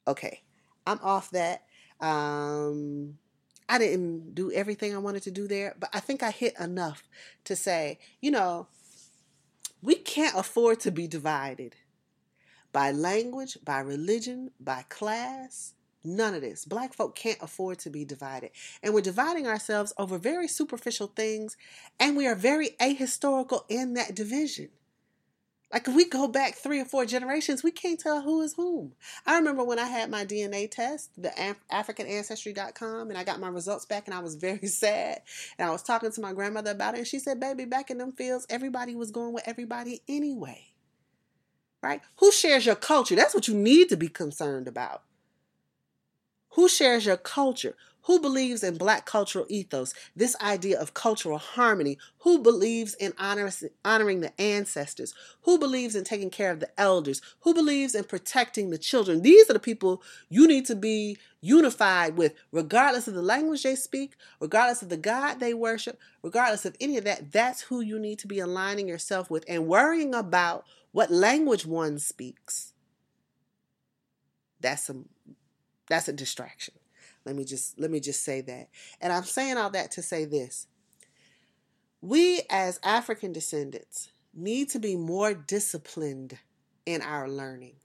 Okay, 0.06 0.42
I'm 0.86 0.98
off 1.02 1.30
that. 1.30 1.64
Um, 2.00 3.16
I 3.68 3.78
didn't 3.78 4.34
do 4.34 4.52
everything 4.52 4.94
I 4.94 4.98
wanted 4.98 5.22
to 5.24 5.30
do 5.30 5.48
there, 5.48 5.74
but 5.78 5.90
I 5.92 6.00
think 6.00 6.22
I 6.22 6.30
hit 6.30 6.54
enough 6.60 7.02
to 7.44 7.56
say, 7.56 7.98
you 8.20 8.30
know, 8.30 8.66
we 9.82 9.94
can't 9.94 10.36
afford 10.36 10.80
to 10.80 10.90
be 10.90 11.06
divided 11.06 11.76
by 12.72 12.90
language, 12.90 13.58
by 13.64 13.80
religion, 13.80 14.50
by 14.60 14.84
class. 14.88 15.74
None 16.06 16.34
of 16.34 16.42
this. 16.42 16.66
Black 16.66 16.92
folk 16.92 17.14
can't 17.14 17.40
afford 17.40 17.78
to 17.80 17.90
be 17.90 18.04
divided. 18.04 18.50
And 18.82 18.92
we're 18.92 19.00
dividing 19.00 19.46
ourselves 19.46 19.94
over 19.96 20.18
very 20.18 20.48
superficial 20.48 21.06
things, 21.06 21.56
and 21.98 22.14
we 22.16 22.26
are 22.26 22.34
very 22.34 22.70
ahistorical 22.80 23.64
in 23.70 23.94
that 23.94 24.14
division. 24.14 24.68
Like 25.74 25.88
if 25.88 25.94
we 25.96 26.04
go 26.04 26.28
back 26.28 26.54
three 26.54 26.80
or 26.80 26.84
four 26.84 27.04
generations, 27.04 27.64
we 27.64 27.72
can't 27.72 27.98
tell 27.98 28.22
who 28.22 28.42
is 28.42 28.54
whom. 28.54 28.92
I 29.26 29.34
remember 29.34 29.64
when 29.64 29.80
I 29.80 29.88
had 29.88 30.08
my 30.08 30.24
DNA 30.24 30.70
test, 30.70 31.10
the 31.20 31.30
AfricanAncestry.com, 31.72 33.08
and 33.10 33.18
I 33.18 33.24
got 33.24 33.40
my 33.40 33.48
results 33.48 33.84
back, 33.84 34.06
and 34.06 34.14
I 34.14 34.20
was 34.20 34.34
very 34.36 34.68
sad. 34.68 35.22
And 35.58 35.68
I 35.68 35.72
was 35.72 35.82
talking 35.82 36.12
to 36.12 36.20
my 36.20 36.32
grandmother 36.32 36.70
about 36.70 36.94
it, 36.94 36.98
and 36.98 37.06
she 37.08 37.18
said, 37.18 37.40
"Baby, 37.40 37.64
back 37.64 37.90
in 37.90 37.98
them 37.98 38.12
fields, 38.12 38.46
everybody 38.48 38.94
was 38.94 39.10
going 39.10 39.34
with 39.34 39.48
everybody 39.48 40.02
anyway." 40.08 40.68
Right? 41.82 42.02
Who 42.18 42.30
shares 42.30 42.64
your 42.64 42.76
culture? 42.76 43.16
That's 43.16 43.34
what 43.34 43.48
you 43.48 43.54
need 43.54 43.88
to 43.88 43.96
be 43.96 44.08
concerned 44.08 44.68
about. 44.68 45.02
Who 46.50 46.68
shares 46.68 47.04
your 47.04 47.16
culture? 47.16 47.74
Who 48.04 48.20
believes 48.20 48.62
in 48.62 48.76
black 48.76 49.06
cultural 49.06 49.46
ethos, 49.48 49.94
this 50.14 50.36
idea 50.40 50.78
of 50.78 50.92
cultural 50.92 51.38
harmony? 51.38 51.96
Who 52.18 52.38
believes 52.38 52.94
in 52.94 53.14
honor, 53.18 53.50
honoring 53.82 54.20
the 54.20 54.38
ancestors? 54.40 55.14
Who 55.42 55.58
believes 55.58 55.94
in 55.94 56.04
taking 56.04 56.28
care 56.28 56.50
of 56.50 56.60
the 56.60 56.68
elders? 56.78 57.22
Who 57.40 57.54
believes 57.54 57.94
in 57.94 58.04
protecting 58.04 58.68
the 58.68 58.78
children? 58.78 59.22
These 59.22 59.48
are 59.48 59.54
the 59.54 59.58
people 59.58 60.02
you 60.28 60.46
need 60.46 60.66
to 60.66 60.76
be 60.76 61.16
unified 61.40 62.16
with, 62.16 62.34
regardless 62.52 63.08
of 63.08 63.14
the 63.14 63.22
language 63.22 63.62
they 63.62 63.74
speak, 63.74 64.16
regardless 64.38 64.82
of 64.82 64.90
the 64.90 64.98
God 64.98 65.40
they 65.40 65.54
worship, 65.54 65.98
regardless 66.22 66.66
of 66.66 66.76
any 66.80 66.98
of 66.98 67.04
that. 67.04 67.32
That's 67.32 67.62
who 67.62 67.80
you 67.80 67.98
need 67.98 68.18
to 68.18 68.26
be 68.26 68.38
aligning 68.38 68.86
yourself 68.86 69.30
with 69.30 69.44
and 69.48 69.66
worrying 69.66 70.14
about 70.14 70.64
what 70.92 71.10
language 71.10 71.64
one 71.64 71.98
speaks. 71.98 72.74
That's 74.60 74.90
a 74.90 74.96
that's 75.88 76.08
a 76.08 76.12
distraction. 76.12 76.74
Let 77.24 77.36
me 77.36 77.44
just 77.44 77.78
let 77.78 77.90
me 77.90 78.00
just 78.00 78.22
say 78.22 78.40
that. 78.42 78.68
And 79.00 79.12
I'm 79.12 79.24
saying 79.24 79.56
all 79.56 79.70
that 79.70 79.90
to 79.92 80.02
say 80.02 80.24
this. 80.24 80.66
We 82.00 82.42
as 82.50 82.78
African 82.82 83.32
descendants 83.32 84.10
need 84.34 84.68
to 84.70 84.78
be 84.78 84.96
more 84.96 85.32
disciplined 85.32 86.38
in 86.84 87.00
our 87.00 87.28
learning. 87.28 87.76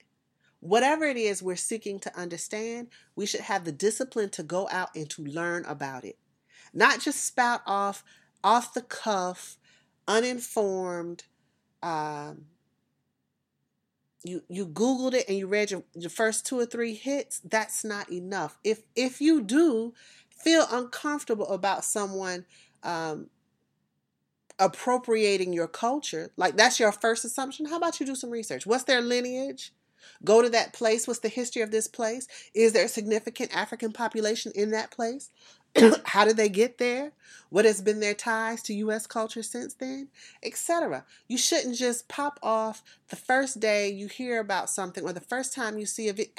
Whatever 0.60 1.05
it 1.05 1.15
is 1.15 1.41
we're 1.41 1.55
seeking 1.55 2.00
to 2.01 2.19
understand, 2.19 2.89
we 3.15 3.25
should 3.25 3.39
have 3.41 3.63
the 3.63 3.72
discipline 3.72 4.29
to 4.31 4.43
go 4.43 4.67
out 4.69 4.89
and 4.93 5.10
to 5.12 5.24
learn 5.24 5.63
about 5.65 6.03
it. 6.03 6.17
Not 6.74 7.00
just 7.00 7.24
spout 7.24 7.62
off 7.65 8.03
off 8.43 8.74
the 8.74 8.81
cuff, 8.81 9.58
uninformed, 10.08 11.24
um, 11.81 12.46
you 14.24 14.44
you 14.50 14.66
googled 14.68 15.14
it 15.14 15.26
and 15.28 15.38
you 15.38 15.48
read 15.48 15.72
your, 15.72 15.84
your 15.94 16.10
first 16.10 16.46
two 16.46 16.60
or 16.60 16.66
three 16.66 16.94
hits 16.94 17.40
that's 17.40 17.84
not 17.84 18.12
enough. 18.12 18.58
If 18.64 18.84
if 18.96 19.22
you 19.22 19.42
do 19.42 19.94
feel 20.30 20.66
uncomfortable 20.72 21.48
about 21.48 21.84
someone 21.86 22.46
um, 22.84 23.30
appropriating 24.58 25.54
your 25.54 25.68
culture 25.68 26.32
like 26.38 26.56
that's 26.56 26.80
your 26.80 26.92
first 26.92 27.26
assumption 27.26 27.66
how 27.66 27.78
about 27.78 28.00
you 28.00 28.06
do 28.06 28.16
some 28.16 28.30
research? 28.30 28.66
What's 28.66 28.84
their 28.84 29.02
lineage? 29.02 29.74
Go 30.24 30.42
to 30.42 30.50
that 30.50 30.74
place. 30.74 31.08
What's 31.08 31.20
the 31.20 31.30
history 31.30 31.62
of 31.62 31.72
this 31.72 31.88
place? 31.88 32.28
Is 32.54 32.74
there 32.74 32.86
a 32.86 32.90
significant 32.90 33.56
african 33.56 33.92
population 33.92 34.52
in 34.56 34.72
that 34.72 34.92
place 34.92 35.30
how 36.06 36.26
did 36.26 36.38
they 36.38 36.50
get 36.50 36.78
there? 36.78 37.12
What 37.50 37.66
has 37.66 37.82
been 37.82 38.00
their 38.00 38.14
ties 38.14 38.62
to 38.64 38.74
U.S. 38.76 39.08
culture 39.08 39.42
since 39.42 39.74
then, 39.74 40.10
etc. 40.44 41.04
You 41.28 41.38
shouldn't 41.38 41.76
just 41.76 42.08
pop 42.08 42.40
off 42.44 42.84
the 43.10 43.16
first 43.16 43.60
day 43.60 43.90
you 43.90 44.08
hear 44.08 44.40
about 44.40 44.70
something 44.70 45.04
or 45.04 45.14
the 45.14 45.20
first 45.20 45.54
time 45.54 45.80
you 45.80 45.86
see 45.86 46.10
a 46.10 46.14
video. 46.14 46.32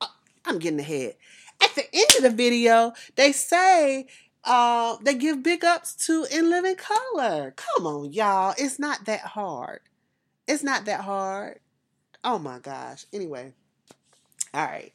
Uh, 0.00 0.06
I'm 0.44 0.58
getting 0.58 0.80
ahead. 0.80 1.14
At 1.62 1.74
the 1.74 1.84
end 1.92 2.10
of 2.18 2.22
the 2.22 2.30
video, 2.30 2.92
they 3.16 3.32
say 3.32 4.06
uh, 4.44 4.96
they 5.02 5.14
give 5.14 5.42
big 5.42 5.64
ups 5.64 5.94
to 6.06 6.26
In 6.30 6.50
Living 6.50 6.76
Color. 6.76 7.54
Come 7.56 7.86
on, 7.86 8.12
y'all. 8.12 8.54
It's 8.56 8.78
not 8.78 9.06
that 9.06 9.20
hard. 9.20 9.80
It's 10.46 10.62
not 10.62 10.84
that 10.84 11.00
hard. 11.00 11.60
Oh 12.24 12.38
my 12.38 12.58
gosh. 12.58 13.06
Anyway, 13.12 13.52
all 14.54 14.64
right. 14.64 14.92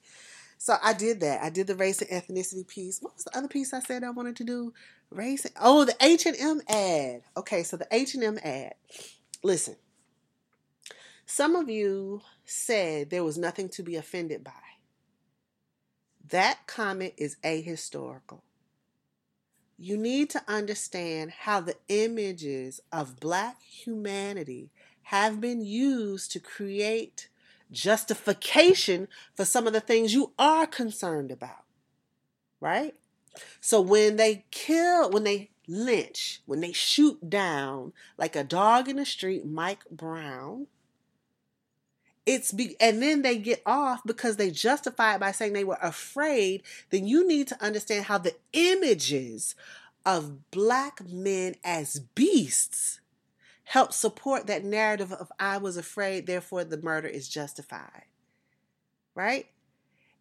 So 0.63 0.77
I 0.81 0.93
did 0.93 1.19
that. 1.19 1.43
I 1.43 1.49
did 1.49 1.67
the 1.67 1.75
race 1.75 2.01
and 2.01 2.09
ethnicity 2.09 2.65
piece. 2.65 3.01
What 3.01 3.15
was 3.15 3.25
the 3.25 3.37
other 3.37 3.49
piece 3.49 3.73
I 3.73 3.81
said 3.81 4.01
I 4.01 4.11
wanted 4.11 4.37
to 4.37 4.45
do? 4.45 4.73
Race. 5.09 5.45
Oh, 5.59 5.83
the 5.83 5.93
H 5.99 6.25
and 6.25 6.37
M 6.39 6.61
ad. 6.69 7.23
Okay, 7.35 7.63
so 7.63 7.75
the 7.75 7.87
H 7.91 8.15
and 8.15 8.23
M 8.23 8.39
ad. 8.41 8.75
Listen. 9.43 9.75
Some 11.25 11.57
of 11.57 11.69
you 11.69 12.21
said 12.45 13.09
there 13.09 13.25
was 13.25 13.37
nothing 13.37 13.67
to 13.71 13.83
be 13.83 13.97
offended 13.97 14.41
by. 14.41 14.53
That 16.29 16.59
comment 16.65 17.15
is 17.17 17.35
ahistorical. 17.43 18.39
You 19.77 19.97
need 19.97 20.29
to 20.29 20.43
understand 20.47 21.31
how 21.31 21.59
the 21.59 21.75
images 21.89 22.79
of 22.89 23.19
black 23.19 23.61
humanity 23.61 24.69
have 25.01 25.41
been 25.41 25.59
used 25.59 26.31
to 26.31 26.39
create 26.39 27.27
justification 27.73 29.07
for 29.35 29.45
some 29.45 29.67
of 29.67 29.73
the 29.73 29.81
things 29.81 30.13
you 30.13 30.31
are 30.39 30.65
concerned 30.65 31.31
about. 31.31 31.63
Right? 32.61 32.95
So 33.59 33.81
when 33.81 34.15
they 34.15 34.45
kill, 34.51 35.09
when 35.09 35.23
they 35.23 35.49
lynch, 35.67 36.41
when 36.45 36.61
they 36.61 36.71
shoot 36.71 37.29
down 37.29 37.93
like 38.17 38.35
a 38.35 38.43
dog 38.43 38.87
in 38.87 38.97
the 38.97 39.05
street, 39.05 39.45
Mike 39.45 39.83
Brown, 39.91 40.67
it's 42.25 42.51
be, 42.51 42.75
and 42.79 43.01
then 43.01 43.21
they 43.21 43.37
get 43.37 43.61
off 43.65 44.01
because 44.05 44.37
they 44.37 44.49
justify 44.49 45.15
it 45.15 45.19
by 45.19 45.31
saying 45.31 45.53
they 45.53 45.63
were 45.63 45.79
afraid, 45.81 46.63
then 46.89 47.05
you 47.05 47.27
need 47.27 47.47
to 47.49 47.61
understand 47.63 48.05
how 48.05 48.17
the 48.17 48.35
images 48.53 49.55
of 50.05 50.49
black 50.51 51.05
men 51.07 51.55
as 51.63 51.99
beasts 52.15 53.01
help 53.63 53.93
support 53.93 54.47
that 54.47 54.63
narrative 54.63 55.11
of 55.11 55.31
I 55.39 55.57
was 55.57 55.77
afraid, 55.77 56.25
therefore 56.25 56.63
the 56.63 56.81
murder 56.81 57.07
is 57.07 57.29
justified. 57.29 58.05
Right? 59.15 59.47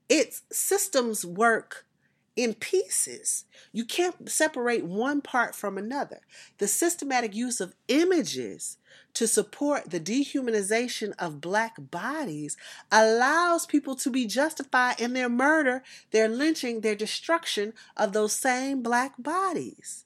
It's 0.08 0.42
systems 0.50 1.24
work 1.24 1.86
in 2.34 2.54
pieces. 2.54 3.44
You 3.72 3.84
can't 3.84 4.30
separate 4.30 4.84
one 4.84 5.20
part 5.20 5.54
from 5.54 5.76
another. 5.76 6.20
The 6.58 6.68
systematic 6.68 7.34
use 7.34 7.60
of 7.60 7.74
images 7.88 8.78
to 9.14 9.26
support 9.26 9.90
the 9.90 10.00
dehumanization 10.00 11.12
of 11.18 11.40
black 11.40 11.74
bodies 11.78 12.56
allows 12.90 13.66
people 13.66 13.94
to 13.96 14.10
be 14.10 14.26
justified 14.26 15.00
in 15.00 15.12
their 15.12 15.28
murder, 15.28 15.82
their 16.10 16.28
lynching, 16.28 16.80
their 16.80 16.94
destruction 16.94 17.74
of 17.96 18.12
those 18.12 18.32
same 18.32 18.82
black 18.82 19.14
bodies 19.18 20.04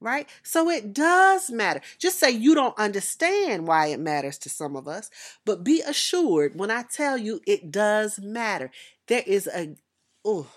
right? 0.00 0.28
So 0.42 0.70
it 0.70 0.92
does 0.92 1.50
matter. 1.50 1.80
Just 1.98 2.18
say 2.18 2.30
you 2.30 2.54
don't 2.54 2.78
understand 2.78 3.66
why 3.66 3.86
it 3.86 4.00
matters 4.00 4.38
to 4.38 4.48
some 4.48 4.76
of 4.76 4.88
us, 4.88 5.10
but 5.44 5.64
be 5.64 5.82
assured 5.82 6.58
when 6.58 6.70
I 6.70 6.82
tell 6.82 7.18
you 7.18 7.40
it 7.46 7.70
does 7.70 8.18
matter. 8.18 8.70
There 9.06 9.22
is 9.26 9.46
a, 9.46 9.76
oh, 10.24 10.48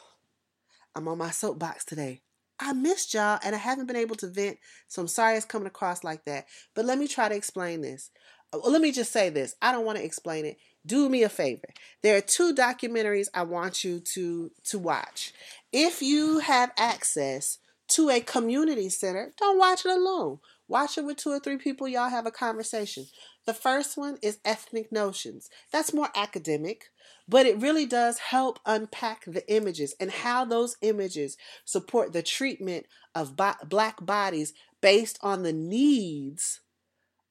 I'm 0.95 1.07
on 1.07 1.17
my 1.17 1.31
soapbox 1.31 1.85
today. 1.85 2.21
I 2.59 2.73
missed 2.73 3.13
y'all 3.13 3.39
and 3.43 3.55
I 3.55 3.57
haven't 3.57 3.88
been 3.88 3.95
able 3.95 4.15
to 4.17 4.27
vent, 4.27 4.57
so 4.88 5.01
I'm 5.01 5.07
sorry 5.07 5.35
it's 5.35 5.45
coming 5.45 5.67
across 5.67 6.03
like 6.03 6.23
that. 6.25 6.45
But 6.73 6.85
let 6.85 6.97
me 6.97 7.07
try 7.07 7.27
to 7.27 7.35
explain 7.35 7.81
this. 7.81 8.12
Uh, 8.53 8.59
let 8.69 8.81
me 8.81 8.91
just 8.91 9.12
say 9.12 9.29
this. 9.29 9.55
I 9.62 9.71
don't 9.71 9.85
want 9.85 9.97
to 9.97 10.05
explain 10.05 10.45
it. 10.45 10.57
Do 10.85 11.09
me 11.09 11.23
a 11.23 11.29
favor. 11.29 11.69
There 12.01 12.15
are 12.15 12.21
two 12.21 12.53
documentaries 12.53 13.27
I 13.33 13.43
want 13.43 13.83
you 13.83 14.00
to 14.01 14.51
to 14.65 14.79
watch. 14.79 15.33
If 15.71 16.01
you 16.01 16.39
have 16.39 16.71
access 16.77 17.57
to 17.89 18.09
a 18.09 18.21
community 18.21 18.89
center, 18.89 19.33
don't 19.37 19.59
watch 19.59 19.85
it 19.85 19.91
alone. 19.91 20.39
Watch 20.67 20.97
it 20.97 21.05
with 21.05 21.17
two 21.17 21.29
or 21.29 21.39
three 21.39 21.57
people, 21.57 21.87
y'all 21.87 22.09
have 22.09 22.25
a 22.25 22.31
conversation. 22.31 23.05
The 23.45 23.53
first 23.53 23.97
one 23.97 24.17
is 24.21 24.39
Ethnic 24.45 24.91
Notions. 24.91 25.49
That's 25.71 25.93
more 25.93 26.09
academic, 26.15 26.85
but 27.27 27.45
it 27.45 27.59
really 27.59 27.85
does 27.85 28.17
help 28.17 28.59
unpack 28.65 29.25
the 29.25 29.47
images 29.53 29.93
and 29.99 30.09
how 30.09 30.45
those 30.45 30.77
images 30.81 31.37
support 31.65 32.13
the 32.13 32.23
treatment 32.23 32.85
of 33.13 33.35
bo- 33.35 33.53
black 33.67 34.03
bodies 34.05 34.53
based 34.81 35.19
on 35.21 35.43
the 35.43 35.53
needs 35.53 36.61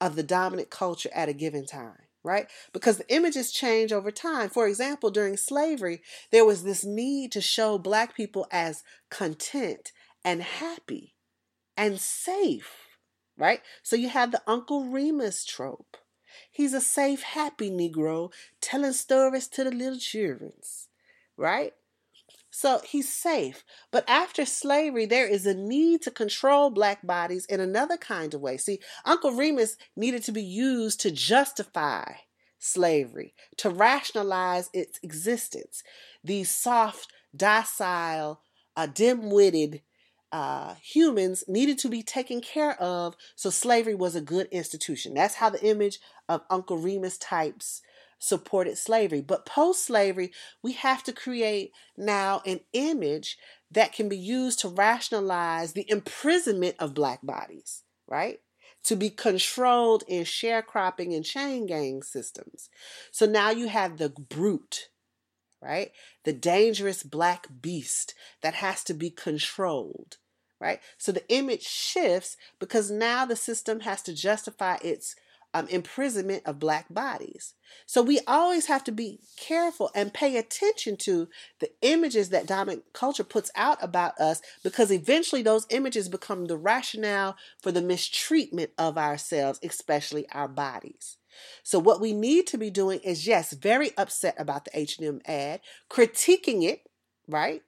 of 0.01 0.17
the 0.17 0.23
dominant 0.23 0.69
culture 0.69 1.11
at 1.15 1.29
a 1.29 1.33
given 1.33 1.65
time, 1.65 1.99
right? 2.23 2.47
Because 2.73 2.99
the 2.99 3.15
images 3.15 3.51
change 3.51 3.93
over 3.93 4.11
time. 4.11 4.51
For 4.51 4.67
example, 4.67 5.11
during 5.11 5.37
slavery, 5.37 6.03
there 6.31 6.45
was 6.45 6.65
this 6.65 6.85
need 6.85 7.33
to 7.33 7.41
show 7.41 7.79
black 7.79 8.15
people 8.15 8.47
as 8.51 8.83
content 9.11 9.93
and 10.25 10.43
happy 10.43 11.15
and 11.77 12.01
safe, 12.01 12.99
right? 13.37 13.61
So 13.83 13.97
you 13.97 14.09
have 14.09 14.33
the 14.33 14.43
Uncle 14.47 14.85
Remus 14.85 15.45
trope. 15.45 15.97
He's 16.51 16.75
a 16.75 16.81
safe, 16.81 17.23
happy 17.23 17.71
Negro 17.71 18.33
telling 18.61 18.93
stories 18.93 19.49
to 19.49 19.65
the 19.65 19.71
little 19.71 19.99
children, 19.99 20.53
right? 21.37 21.75
So 22.55 22.81
he's 22.85 23.13
safe. 23.13 23.65
But 23.91 24.05
after 24.09 24.45
slavery, 24.45 25.07
there 25.07 25.27
is 25.27 25.47
a 25.47 25.55
need 25.55 26.03
to 26.03 26.11
control 26.11 26.69
black 26.69 27.07
bodies 27.07 27.47
in 27.47 27.61
another 27.61 27.97
kind 27.97 28.35
of 28.35 28.43
way. 28.43 28.59
See, 28.59 28.81
Uncle 29.07 29.33
Remus 29.33 29.77
needed 29.97 30.23
to 30.25 30.33
be 30.33 30.43
used 30.43 31.01
to 31.01 31.11
justify 31.11 32.05
slavery, 32.59 33.35
to 33.57 33.71
rationalize 33.71 34.69
its 34.75 35.01
existence. 35.03 35.83
These 36.23 36.51
soft, 36.55 37.11
docile, 37.35 38.43
uh, 38.77 38.87
dim 38.87 39.31
witted 39.31 39.81
uh, 40.33 40.75
humans 40.83 41.45
needed 41.47 41.79
to 41.79 41.89
be 41.89 42.03
taken 42.03 42.41
care 42.41 42.81
of, 42.81 43.15
so 43.37 43.51
slavery 43.51 43.95
was 43.95 44.17
a 44.17 44.21
good 44.21 44.49
institution. 44.51 45.15
That's 45.15 45.37
how 45.37 45.51
the 45.51 45.65
image 45.65 45.99
of 46.29 46.43
Uncle 46.51 46.79
Remus 46.79 47.19
types 47.19 47.83
supported 48.19 48.79
slavery. 48.79 49.21
But 49.21 49.45
post 49.45 49.85
slavery, 49.85 50.33
we 50.63 50.73
have 50.73 51.03
to 51.05 51.13
create 51.13 51.73
now 51.97 52.41
an 52.47 52.61
image 52.73 53.37
that 53.71 53.93
can 53.93 54.09
be 54.09 54.17
used 54.17 54.61
to 54.61 54.69
rationalize 54.69 55.73
the 55.73 55.91
imprisonment 55.91 56.77
of 56.79 56.95
black 56.95 57.21
bodies, 57.23 57.83
right? 58.07 58.41
To 58.85 58.97
be 58.97 59.11
controlled 59.11 60.05
in 60.07 60.25
sharecropping 60.25 61.15
and 61.15 61.25
chain 61.25 61.67
gang 61.67 62.03
systems. 62.03 62.71
So 63.11 63.27
now 63.27 63.51
you 63.51 63.69
have 63.69 63.99
the 63.99 64.09
brute, 64.09 64.89
right? 65.61 65.91
The 66.25 66.33
dangerous 66.33 67.03
black 67.03 67.49
beast 67.61 68.15
that 68.41 68.55
has 68.55 68.85
to 68.85 68.95
be 68.95 69.11
controlled, 69.11 70.19
right? 70.63 70.81
So 70.97 71.11
the 71.11 71.29
image 71.29 71.65
shifts 71.65 72.37
because 72.61 72.91
now 72.91 73.27
the 73.27 73.35
system 73.35 73.81
has 73.81 74.01
to 74.03 74.15
justify 74.15 74.77
its 74.81 75.17
um, 75.55 75.67
imprisonment 75.69 76.45
of 76.47 76.59
black 76.59 76.87
bodies. 76.89 77.55
So 77.85 78.01
we 78.01 78.21
always 78.27 78.67
have 78.67 78.85
to 78.85 78.93
be 78.93 79.19
careful 79.37 79.91
and 79.95 80.15
pay 80.15 80.37
attention 80.37 80.97
to 80.99 81.29
the 81.59 81.71
images 81.83 82.31
that 82.31 82.47
dominant 82.47 82.85
culture 82.93 83.25
puts 83.25 83.51
out 83.55 83.83
about 83.83 84.19
us 84.19 84.41
because 84.63 84.91
eventually 84.91 85.43
those 85.43 85.67
images 85.69 86.09
become 86.09 86.47
the 86.47 86.57
rationale 86.57 87.37
for 87.61 87.73
the 87.73 87.83
mistreatment 87.83 88.71
of 88.79 88.97
ourselves, 88.97 89.59
especially 89.63 90.27
our 90.31 90.49
bodies. 90.49 91.17
So 91.63 91.79
what 91.79 92.01
we 92.01 92.13
need 92.13 92.47
to 92.49 92.59
be 92.59 92.71
doing 92.71 93.01
is 93.01 93.27
yes, 93.27 93.53
very 93.53 93.91
upset 93.97 94.37
about 94.39 94.65
the 94.65 94.79
H&M 94.79 95.21
ad, 95.27 95.61
critiquing 95.91 96.63
it, 96.63 96.83
right? 97.27 97.63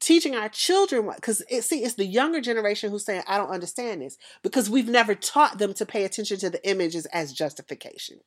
Teaching 0.00 0.34
our 0.34 0.48
children 0.48 1.06
what 1.06 1.16
because 1.16 1.42
it 1.50 1.62
see 1.62 1.82
it's 1.82 1.94
the 1.94 2.06
younger 2.06 2.40
generation 2.40 2.90
who's 2.90 3.04
saying 3.04 3.22
i 3.26 3.36
don't 3.36 3.50
understand 3.50 4.00
this 4.00 4.16
because 4.42 4.70
we've 4.70 4.88
never 4.88 5.14
taught 5.14 5.58
them 5.58 5.74
to 5.74 5.84
pay 5.84 6.04
attention 6.04 6.38
to 6.38 6.48
the 6.48 6.68
images 6.68 7.06
as 7.06 7.32
justification 7.32 8.20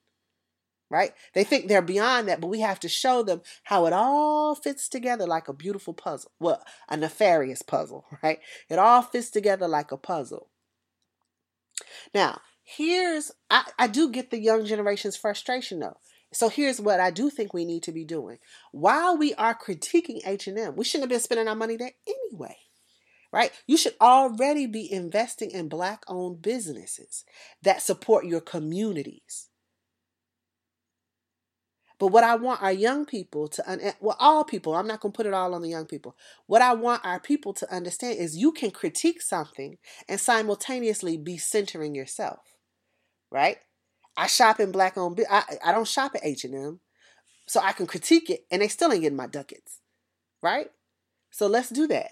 right? 0.91 1.13
They 1.33 1.45
think 1.45 1.67
they're 1.67 1.81
beyond 1.81 2.27
that 2.27 2.41
but 2.41 2.47
we 2.47 2.59
have 2.59 2.79
to 2.81 2.89
show 2.89 3.23
them 3.23 3.41
how 3.63 3.85
it 3.85 3.93
all 3.93 4.53
fits 4.53 4.89
together 4.89 5.25
like 5.25 5.47
a 5.47 5.53
beautiful 5.53 5.93
puzzle. 5.93 6.31
Well 6.39 6.61
a 6.89 6.97
nefarious 6.97 7.63
puzzle 7.63 8.05
right? 8.23 8.39
It 8.69 8.77
all 8.77 9.01
fits 9.01 9.31
together 9.31 9.67
like 9.67 9.91
a 9.91 9.97
puzzle. 9.97 10.49
Now 12.13 12.41
here's 12.63 13.31
i, 13.49 13.63
I 13.79 13.87
do 13.87 14.11
get 14.11 14.29
the 14.29 14.39
young 14.39 14.65
generation's 14.65 15.15
frustration 15.15 15.79
though 15.79 15.97
so 16.33 16.49
here's 16.49 16.79
what 16.79 16.99
I 16.99 17.11
do 17.11 17.29
think 17.29 17.53
we 17.53 17.65
need 17.65 17.83
to 17.83 17.91
be 17.91 18.05
doing. 18.05 18.37
While 18.71 19.17
we 19.17 19.33
are 19.35 19.57
critiquing 19.57 20.25
H&M, 20.25 20.75
we 20.75 20.85
shouldn't 20.85 21.03
have 21.03 21.09
been 21.09 21.19
spending 21.19 21.47
our 21.47 21.55
money 21.55 21.75
there 21.75 21.91
anyway. 22.07 22.55
Right? 23.33 23.51
You 23.65 23.77
should 23.77 23.95
already 24.01 24.65
be 24.65 24.91
investing 24.91 25.51
in 25.51 25.69
black 25.69 26.03
owned 26.07 26.41
businesses 26.41 27.23
that 27.61 27.81
support 27.81 28.25
your 28.25 28.41
communities. 28.41 29.47
But 31.97 32.07
what 32.07 32.23
I 32.23 32.35
want 32.35 32.63
our 32.63 32.71
young 32.71 33.05
people 33.05 33.47
to, 33.49 33.69
eh, 33.69 33.91
well, 34.01 34.17
all 34.19 34.43
people, 34.43 34.73
I'm 34.73 34.87
not 34.87 35.01
going 35.01 35.13
to 35.13 35.15
put 35.15 35.27
it 35.27 35.35
all 35.35 35.53
on 35.53 35.61
the 35.61 35.69
young 35.69 35.85
people. 35.85 36.17
What 36.47 36.61
I 36.61 36.73
want 36.73 37.05
our 37.05 37.19
people 37.19 37.53
to 37.53 37.71
understand 37.71 38.17
is 38.17 38.35
you 38.35 38.51
can 38.51 38.71
critique 38.71 39.21
something 39.21 39.77
and 40.09 40.19
simultaneously 40.19 41.15
be 41.15 41.37
centering 41.37 41.93
yourself, 41.93 42.39
right? 43.29 43.59
I 44.17 44.27
shop 44.27 44.59
in 44.59 44.71
black 44.71 44.97
owned. 44.97 45.19
I 45.29 45.43
I 45.63 45.71
don't 45.71 45.87
shop 45.87 46.15
at 46.15 46.25
H 46.25 46.43
and 46.43 46.55
M, 46.55 46.79
so 47.47 47.59
I 47.59 47.71
can 47.71 47.87
critique 47.87 48.29
it, 48.29 48.45
and 48.51 48.61
they 48.61 48.67
still 48.67 48.91
ain't 48.91 49.01
getting 49.01 49.17
my 49.17 49.27
ducats, 49.27 49.79
right? 50.41 50.69
So 51.31 51.47
let's 51.47 51.69
do 51.69 51.87
that. 51.87 52.11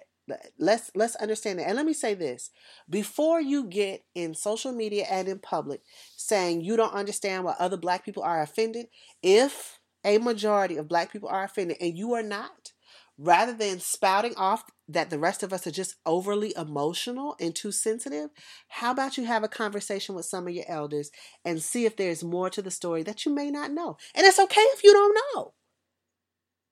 Let's 0.59 0.91
let's 0.95 1.15
understand 1.15 1.59
that. 1.59 1.67
And 1.67 1.75
let 1.75 1.85
me 1.85 1.93
say 1.93 2.13
this: 2.13 2.51
before 2.89 3.41
you 3.41 3.65
get 3.65 4.03
in 4.13 4.35
social 4.35 4.71
media 4.71 5.05
and 5.09 5.27
in 5.27 5.39
public 5.39 5.81
saying 6.15 6.61
you 6.61 6.77
don't 6.77 6.93
understand 6.93 7.43
why 7.43 7.55
other 7.57 7.77
black 7.77 8.05
people 8.05 8.23
are 8.23 8.41
offended, 8.41 8.87
if 9.23 9.79
a 10.05 10.17
majority 10.19 10.77
of 10.77 10.87
black 10.87 11.11
people 11.11 11.29
are 11.29 11.43
offended 11.43 11.77
and 11.81 11.97
you 11.97 12.13
are 12.13 12.23
not, 12.23 12.71
rather 13.21 13.53
than 13.53 13.81
spouting 13.81 14.33
off 14.37 14.63
that 14.87 15.09
the 15.09 15.19
rest 15.19 15.43
of 15.43 15.51
us 15.51 15.67
are 15.67 15.71
just 15.71 15.97
overly 16.05 16.53
emotional 16.55 17.35
and 17.39 17.53
too 17.53 17.71
sensitive, 17.71 18.29
how 18.69 18.91
about 18.91 19.17
you 19.17 19.25
have 19.25 19.43
a 19.43 19.49
conversation 19.49 20.15
with 20.15 20.25
some 20.25 20.47
of 20.47 20.53
your 20.53 20.63
elders 20.69 21.11
and 21.43 21.61
see 21.61 21.85
if 21.85 21.97
there's 21.97 22.23
more 22.23 22.49
to 22.49 22.61
the 22.61 22.71
story 22.71 23.03
that 23.03 23.25
you 23.25 23.35
may 23.35 23.51
not 23.51 23.71
know? 23.71 23.97
And 24.15 24.25
it's 24.25 24.39
okay 24.39 24.61
if 24.61 24.83
you 24.85 24.93
don't 24.93 25.17
know, 25.35 25.53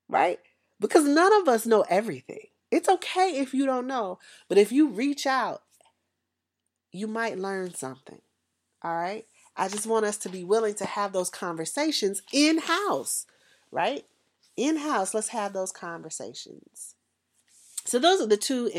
right? 0.07 0.39
Because 0.79 1.03
none 1.03 1.33
of 1.41 1.49
us 1.49 1.65
know 1.65 1.83
everything. 1.89 2.47
It's 2.71 2.88
okay 2.88 3.39
if 3.39 3.53
you 3.53 3.65
don't 3.65 3.88
know, 3.88 4.19
but 4.47 4.57
if 4.57 4.71
you 4.71 4.89
reach 4.89 5.27
out, 5.27 5.63
you 6.93 7.07
might 7.07 7.38
learn 7.38 7.73
something, 7.73 8.21
all 8.81 8.95
right? 8.95 9.25
I 9.57 9.67
just 9.67 9.86
want 9.86 10.05
us 10.05 10.17
to 10.19 10.29
be 10.29 10.45
willing 10.45 10.75
to 10.75 10.86
have 10.86 11.12
those 11.12 11.29
conversations 11.29 12.21
in 12.31 12.60
house, 12.60 13.25
right? 13.69 14.05
In 14.58 14.78
house, 14.78 15.13
let's 15.13 15.30
have 15.30 15.54
those 15.54 15.72
conversations. 15.72 16.96
So 17.86 18.00
those 18.00 18.20
are 18.20 18.28
the 18.28 18.38
two, 18.38 18.70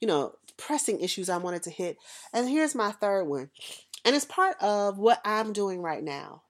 you 0.00 0.06
know, 0.06 0.34
pressing 0.56 1.00
issues 1.00 1.28
I 1.28 1.38
wanted 1.38 1.62
to 1.62 1.70
hit. 1.70 1.96
And 2.32 2.48
here's 2.48 2.74
my 2.74 2.92
third 2.92 3.24
one, 3.24 3.50
and 4.04 4.14
it's 4.14 4.26
part 4.26 4.56
of 4.60 4.98
what 4.98 5.20
I'm 5.24 5.52
doing 5.52 5.80
right 5.80 6.02
now. 6.02 6.42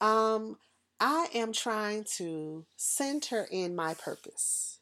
Um, 0.00 0.58
I 1.00 1.28
am 1.34 1.52
trying 1.52 2.04
to 2.16 2.64
center 2.76 3.48
in 3.50 3.74
my 3.74 3.94
purpose. 3.94 4.78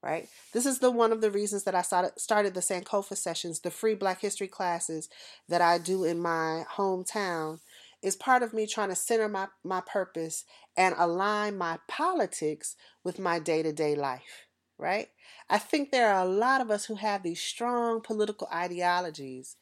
Right. 0.00 0.28
This 0.52 0.64
is 0.64 0.78
the 0.78 0.92
one 0.92 1.10
of 1.10 1.20
the 1.20 1.30
reasons 1.30 1.64
that 1.64 1.74
I 1.74 1.82
started 1.82 2.12
started 2.20 2.54
the 2.54 2.60
Sankofa 2.60 3.16
sessions, 3.16 3.58
the 3.58 3.70
free 3.72 3.96
Black 3.96 4.20
History 4.20 4.46
classes 4.46 5.08
that 5.48 5.60
I 5.60 5.78
do 5.78 6.04
in 6.04 6.20
my 6.20 6.62
hometown 6.76 7.58
is 8.02 8.16
part 8.16 8.42
of 8.42 8.52
me 8.52 8.66
trying 8.66 8.90
to 8.90 8.94
center 8.94 9.28
my, 9.28 9.48
my 9.64 9.80
purpose 9.80 10.44
and 10.76 10.94
align 10.98 11.58
my 11.58 11.78
politics 11.88 12.76
with 13.04 13.18
my 13.18 13.38
day 13.38 13.62
to 13.62 13.72
day 13.72 13.94
life, 13.94 14.46
right? 14.78 15.08
I 15.50 15.58
think 15.58 15.90
there 15.90 16.12
are 16.12 16.24
a 16.24 16.28
lot 16.28 16.60
of 16.60 16.70
us 16.70 16.84
who 16.84 16.94
have 16.96 17.22
these 17.22 17.40
strong 17.40 18.00
political 18.00 18.48
ideologies, 18.52 19.56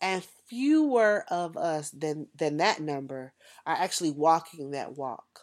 and 0.00 0.24
fewer 0.48 1.24
of 1.28 1.56
us 1.56 1.90
than, 1.90 2.28
than 2.36 2.56
that 2.58 2.80
number 2.80 3.32
are 3.66 3.74
actually 3.74 4.10
walking 4.10 4.70
that 4.70 4.96
walk. 4.96 5.40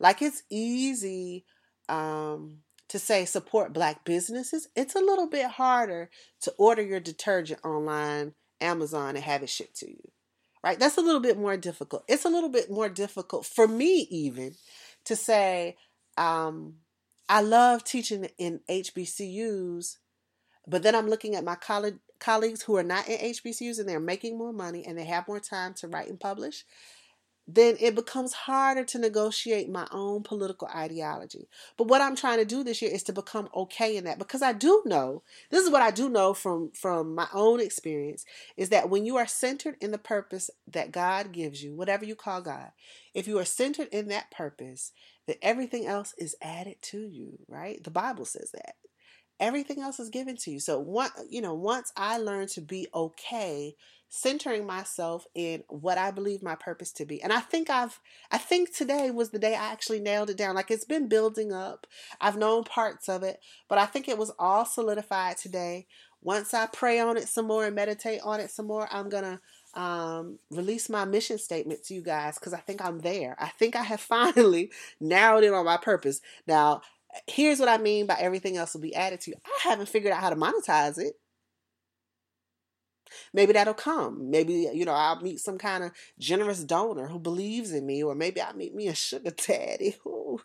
Like 0.00 0.22
it's 0.22 0.42
easy 0.50 1.44
um, 1.88 2.58
to 2.88 2.98
say 2.98 3.24
support 3.24 3.72
black 3.72 4.04
businesses, 4.04 4.68
it's 4.74 4.94
a 4.94 5.00
little 5.00 5.28
bit 5.28 5.46
harder 5.46 6.10
to 6.40 6.52
order 6.58 6.82
your 6.82 7.00
detergent 7.00 7.60
online, 7.64 8.32
Amazon, 8.60 9.16
and 9.16 9.24
have 9.24 9.42
it 9.42 9.50
shipped 9.50 9.76
to 9.76 9.90
you 9.90 10.11
right? 10.62 10.78
That's 10.78 10.96
a 10.96 11.02
little 11.02 11.20
bit 11.20 11.38
more 11.38 11.56
difficult. 11.56 12.04
It's 12.08 12.24
a 12.24 12.30
little 12.30 12.48
bit 12.48 12.70
more 12.70 12.88
difficult 12.88 13.46
for 13.46 13.66
me, 13.66 14.06
even 14.10 14.54
to 15.04 15.16
say, 15.16 15.76
um, 16.16 16.74
I 17.28 17.40
love 17.40 17.84
teaching 17.84 18.28
in 18.38 18.60
HBCUs, 18.68 19.96
but 20.66 20.82
then 20.82 20.94
I'm 20.94 21.08
looking 21.08 21.34
at 21.34 21.44
my 21.44 21.54
college 21.54 21.96
colleagues 22.20 22.62
who 22.62 22.76
are 22.76 22.84
not 22.84 23.08
in 23.08 23.18
HBCUs 23.18 23.80
and 23.80 23.88
they're 23.88 23.98
making 23.98 24.38
more 24.38 24.52
money 24.52 24.84
and 24.86 24.96
they 24.96 25.04
have 25.04 25.26
more 25.26 25.40
time 25.40 25.74
to 25.74 25.88
write 25.88 26.08
and 26.08 26.20
publish 26.20 26.64
then 27.48 27.76
it 27.80 27.94
becomes 27.94 28.32
harder 28.32 28.84
to 28.84 28.98
negotiate 28.98 29.68
my 29.70 29.86
own 29.92 30.22
political 30.22 30.68
ideology. 30.68 31.48
But 31.76 31.88
what 31.88 32.00
I'm 32.00 32.16
trying 32.16 32.38
to 32.38 32.44
do 32.44 32.64
this 32.64 32.82
year 32.82 32.90
is 32.92 33.02
to 33.04 33.12
become 33.12 33.48
okay 33.54 33.96
in 33.96 34.04
that 34.04 34.18
because 34.18 34.42
I 34.42 34.52
do 34.52 34.82
know, 34.86 35.22
this 35.50 35.64
is 35.64 35.70
what 35.70 35.82
I 35.82 35.90
do 35.90 36.08
know 36.08 36.34
from 36.34 36.70
from 36.72 37.14
my 37.14 37.28
own 37.34 37.60
experience 37.60 38.24
is 38.56 38.70
that 38.70 38.90
when 38.90 39.04
you 39.06 39.16
are 39.16 39.26
centered 39.26 39.76
in 39.80 39.90
the 39.92 39.98
purpose 39.98 40.50
that 40.68 40.92
God 40.92 41.32
gives 41.32 41.62
you, 41.62 41.74
whatever 41.74 42.04
you 42.04 42.14
call 42.16 42.42
God, 42.42 42.70
if 43.14 43.28
you 43.28 43.38
are 43.38 43.44
centered 43.44 43.88
in 43.92 44.08
that 44.08 44.30
purpose, 44.30 44.92
then 45.26 45.36
everything 45.42 45.86
else 45.86 46.14
is 46.18 46.36
added 46.42 46.76
to 46.82 47.06
you, 47.06 47.38
right? 47.48 47.82
The 47.82 47.90
Bible 47.90 48.24
says 48.24 48.50
that. 48.52 48.74
everything 49.40 49.80
else 49.80 50.00
is 50.00 50.08
given 50.08 50.36
to 50.36 50.50
you. 50.50 50.60
So 50.60 50.78
one, 50.78 51.10
you 51.28 51.40
know, 51.40 51.54
once 51.54 51.92
I 51.96 52.18
learned 52.18 52.50
to 52.50 52.60
be 52.60 52.88
okay 52.94 53.74
centering 54.14 54.66
myself 54.66 55.26
in 55.34 55.64
what 55.68 55.96
I 55.96 56.10
believe 56.10 56.42
my 56.42 56.54
purpose 56.54 56.92
to 56.92 57.06
be. 57.06 57.22
And 57.22 57.32
I 57.32 57.40
think 57.40 57.70
I've 57.70 57.98
I 58.30 58.36
think 58.36 58.76
today 58.76 59.10
was 59.10 59.30
the 59.30 59.38
day 59.38 59.54
I 59.54 59.72
actually 59.72 60.00
nailed 60.00 60.28
it 60.28 60.36
down. 60.36 60.54
Like 60.54 60.70
it's 60.70 60.84
been 60.84 61.08
building 61.08 61.50
up. 61.50 61.86
I've 62.20 62.36
known 62.36 62.64
parts 62.64 63.08
of 63.08 63.22
it, 63.22 63.40
but 63.70 63.78
I 63.78 63.86
think 63.86 64.08
it 64.08 64.18
was 64.18 64.30
all 64.38 64.66
solidified 64.66 65.38
today. 65.38 65.86
Once 66.20 66.52
I 66.52 66.66
pray 66.66 67.00
on 67.00 67.16
it 67.16 67.26
some 67.26 67.46
more 67.46 67.64
and 67.64 67.74
meditate 67.74 68.20
on 68.22 68.38
it 68.38 68.50
some 68.50 68.66
more, 68.66 68.86
I'm 68.92 69.08
going 69.08 69.24
to 69.24 69.80
um, 69.80 70.38
release 70.50 70.90
my 70.90 71.06
mission 71.06 71.38
statement 71.38 71.82
to 71.84 71.94
you 71.94 72.02
guys 72.02 72.38
because 72.38 72.52
I 72.52 72.60
think 72.60 72.84
I'm 72.84 72.98
there. 72.98 73.34
I 73.40 73.48
think 73.48 73.74
I 73.74 73.82
have 73.82 74.00
finally 74.16 74.70
narrowed 75.00 75.42
in 75.42 75.54
on 75.54 75.64
my 75.64 75.78
purpose. 75.78 76.20
Now, 76.46 76.82
here's 77.26 77.58
what 77.58 77.70
I 77.70 77.78
mean 77.78 78.04
by 78.04 78.16
everything 78.20 78.58
else 78.58 78.74
will 78.74 78.82
be 78.82 78.94
added 78.94 79.22
to 79.22 79.30
you. 79.30 79.36
I 79.46 79.70
haven't 79.70 79.88
figured 79.88 80.12
out 80.12 80.20
how 80.20 80.30
to 80.30 80.36
monetize 80.36 80.98
it. 80.98 81.14
Maybe 83.32 83.52
that'll 83.52 83.74
come. 83.74 84.30
Maybe, 84.30 84.68
you 84.72 84.84
know, 84.84 84.92
I'll 84.92 85.20
meet 85.20 85.40
some 85.40 85.58
kind 85.58 85.84
of 85.84 85.92
generous 86.18 86.62
donor 86.64 87.08
who 87.08 87.18
believes 87.18 87.72
in 87.72 87.86
me, 87.86 88.02
or 88.02 88.14
maybe 88.14 88.40
I'll 88.40 88.54
meet 88.56 88.74
me 88.74 88.88
a 88.88 88.94
sugar 88.94 89.30
daddy. 89.46 89.96
Ooh. 90.06 90.40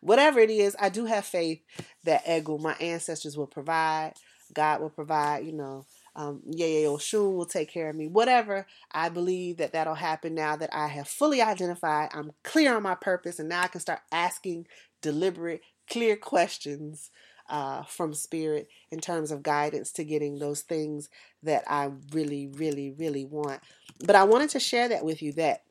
Whatever 0.00 0.40
it 0.40 0.50
is, 0.50 0.76
I 0.78 0.88
do 0.88 1.06
have 1.06 1.24
faith 1.24 1.60
that 2.04 2.24
Egun, 2.26 2.60
my 2.60 2.74
ancestors, 2.74 3.36
will 3.36 3.46
provide. 3.46 4.14
God 4.52 4.80
will 4.80 4.90
provide, 4.90 5.44
you 5.46 5.52
know. 5.52 5.86
Um, 6.14 6.40
Yeye 6.50 6.84
Oshun 6.84 7.36
will 7.36 7.44
take 7.44 7.70
care 7.70 7.90
of 7.90 7.96
me. 7.96 8.08
Whatever, 8.08 8.66
I 8.90 9.10
believe 9.10 9.58
that 9.58 9.72
that'll 9.72 9.94
happen 9.94 10.34
now 10.34 10.56
that 10.56 10.70
I 10.72 10.88
have 10.88 11.08
fully 11.08 11.42
identified. 11.42 12.08
I'm 12.14 12.32
clear 12.42 12.74
on 12.74 12.82
my 12.82 12.94
purpose, 12.94 13.38
and 13.38 13.50
now 13.50 13.62
I 13.62 13.68
can 13.68 13.82
start 13.82 14.00
asking 14.10 14.66
deliberate, 15.02 15.60
clear 15.90 16.16
questions 16.16 17.10
uh, 17.48 17.82
from 17.84 18.14
spirit 18.14 18.68
in 18.90 19.00
terms 19.00 19.30
of 19.30 19.42
guidance 19.42 19.92
to 19.92 20.04
getting 20.04 20.38
those 20.38 20.62
things 20.62 21.08
that 21.42 21.64
I 21.66 21.90
really, 22.12 22.48
really, 22.48 22.90
really 22.90 23.24
want. 23.24 23.60
But 24.04 24.16
I 24.16 24.24
wanted 24.24 24.50
to 24.50 24.60
share 24.60 24.88
that 24.88 25.04
with 25.04 25.22
you 25.22 25.32
that, 25.34 25.62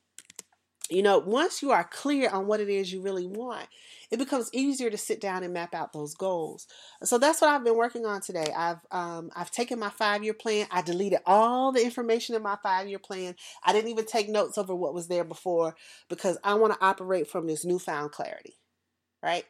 you 0.89 1.01
know, 1.01 1.17
once 1.17 1.61
you 1.61 1.71
are 1.71 1.83
clear 1.83 2.29
on 2.29 2.45
what 2.47 2.59
it 2.59 2.69
is 2.69 2.93
you 2.93 3.01
really 3.01 3.25
want, 3.25 3.67
it 4.11 4.19
becomes 4.19 4.49
easier 4.53 4.89
to 4.89 4.97
sit 4.97 5.19
down 5.19 5.43
and 5.43 5.53
map 5.53 5.73
out 5.73 5.93
those 5.93 6.13
goals. 6.13 6.67
So 7.03 7.17
that's 7.17 7.41
what 7.41 7.49
I've 7.49 7.63
been 7.63 7.75
working 7.75 8.05
on 8.05 8.21
today. 8.21 8.45
I've 8.55 8.79
um, 8.91 9.31
I've 9.35 9.51
taken 9.51 9.79
my 9.79 9.89
five 9.89 10.23
year 10.23 10.33
plan. 10.33 10.67
I 10.71 10.81
deleted 10.81 11.19
all 11.25 11.71
the 11.71 11.83
information 11.83 12.35
in 12.35 12.43
my 12.43 12.57
five 12.61 12.87
year 12.87 12.99
plan. 12.99 13.35
I 13.63 13.73
didn't 13.73 13.89
even 13.89 14.05
take 14.05 14.29
notes 14.29 14.57
over 14.57 14.75
what 14.75 14.93
was 14.93 15.07
there 15.07 15.23
before 15.23 15.75
because 16.07 16.37
I 16.43 16.53
want 16.53 16.73
to 16.73 16.85
operate 16.85 17.27
from 17.27 17.47
this 17.47 17.65
newfound 17.65 18.11
clarity, 18.11 18.53
right? 19.23 19.45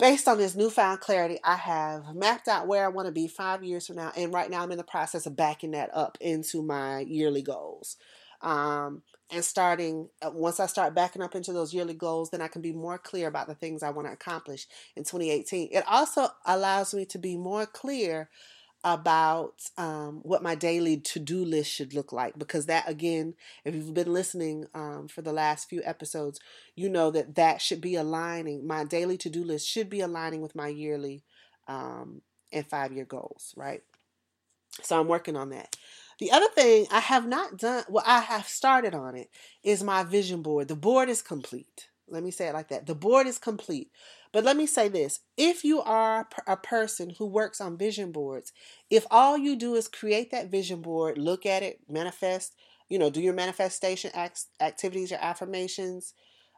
Based 0.00 0.26
on 0.26 0.38
this 0.38 0.56
newfound 0.56 1.00
clarity, 1.00 1.38
I 1.44 1.56
have 1.56 2.14
mapped 2.14 2.48
out 2.48 2.66
where 2.66 2.84
I 2.84 2.88
want 2.88 3.06
to 3.06 3.12
be 3.12 3.28
five 3.28 3.62
years 3.62 3.86
from 3.86 3.96
now. 3.96 4.12
And 4.16 4.32
right 4.32 4.50
now, 4.50 4.62
I'm 4.62 4.72
in 4.72 4.78
the 4.78 4.84
process 4.84 5.26
of 5.26 5.36
backing 5.36 5.72
that 5.72 5.90
up 5.92 6.16
into 6.20 6.62
my 6.62 7.00
yearly 7.00 7.42
goals. 7.42 7.96
Um, 8.40 9.02
and 9.30 9.44
starting, 9.44 10.08
uh, 10.22 10.30
once 10.32 10.58
I 10.58 10.66
start 10.66 10.94
backing 10.94 11.22
up 11.22 11.34
into 11.34 11.52
those 11.52 11.74
yearly 11.74 11.94
goals, 11.94 12.30
then 12.30 12.40
I 12.40 12.48
can 12.48 12.62
be 12.62 12.72
more 12.72 12.98
clear 12.98 13.28
about 13.28 13.46
the 13.46 13.54
things 13.54 13.82
I 13.82 13.90
want 13.90 14.08
to 14.08 14.12
accomplish 14.12 14.66
in 14.96 15.04
2018. 15.04 15.68
It 15.70 15.84
also 15.86 16.28
allows 16.46 16.94
me 16.94 17.04
to 17.06 17.18
be 17.18 17.36
more 17.36 17.66
clear 17.66 18.30
about 18.82 19.62
um, 19.76 20.20
what 20.22 20.42
my 20.42 20.54
daily 20.54 20.96
to-do 20.96 21.44
list 21.44 21.70
should 21.70 21.92
look 21.92 22.12
like 22.12 22.38
because 22.38 22.66
that 22.66 22.88
again 22.88 23.34
if 23.64 23.74
you've 23.74 23.92
been 23.92 24.12
listening 24.12 24.66
um, 24.74 25.06
for 25.06 25.20
the 25.20 25.32
last 25.32 25.68
few 25.68 25.82
episodes 25.84 26.40
you 26.76 26.88
know 26.88 27.10
that 27.10 27.34
that 27.34 27.60
should 27.60 27.80
be 27.80 27.94
aligning 27.94 28.66
my 28.66 28.82
daily 28.84 29.18
to-do 29.18 29.44
list 29.44 29.68
should 29.68 29.90
be 29.90 30.00
aligning 30.00 30.40
with 30.40 30.54
my 30.54 30.68
yearly 30.68 31.22
um, 31.68 32.22
and 32.52 32.66
five-year 32.66 33.04
goals 33.04 33.52
right? 33.56 33.82
So 34.82 34.98
i'm 34.98 35.08
working 35.08 35.36
on 35.36 35.50
that. 35.50 35.76
The 36.18 36.30
other 36.32 36.48
thing 36.48 36.86
i 36.90 37.00
have 37.00 37.26
not 37.26 37.56
done 37.56 37.84
well 37.88 38.04
i 38.06 38.20
have 38.20 38.46
started 38.48 38.94
on 38.94 39.16
it 39.16 39.30
is 39.62 39.82
my 39.82 40.02
vision 40.04 40.42
board. 40.42 40.68
The 40.68 40.76
board 40.76 41.08
is 41.08 41.22
complete. 41.22 41.88
Let 42.08 42.22
me 42.22 42.30
say 42.30 42.48
it 42.48 42.54
like 42.54 42.68
that. 42.68 42.86
The 42.86 42.94
board 42.94 43.26
is 43.26 43.38
complete 43.38 43.90
but 44.32 44.44
let 44.44 44.56
me 44.56 44.66
say 44.66 44.88
this 44.88 45.20
if 45.36 45.64
you 45.64 45.80
are 45.80 46.28
a 46.46 46.56
person 46.56 47.14
who 47.18 47.26
works 47.26 47.60
on 47.60 47.76
vision 47.76 48.12
boards, 48.12 48.52
if 48.90 49.06
all 49.10 49.36
you 49.36 49.56
do 49.56 49.74
is 49.74 49.88
create 49.88 50.30
that 50.30 50.50
vision 50.50 50.80
board, 50.80 51.18
look 51.18 51.46
at 51.46 51.62
it, 51.62 51.80
manifest, 51.88 52.54
you 52.88 52.98
know, 52.98 53.10
do 53.10 53.20
your 53.20 53.34
manifestation 53.34 54.10
activities, 54.60 55.10
your 55.10 55.22
affirmations, 55.22 56.14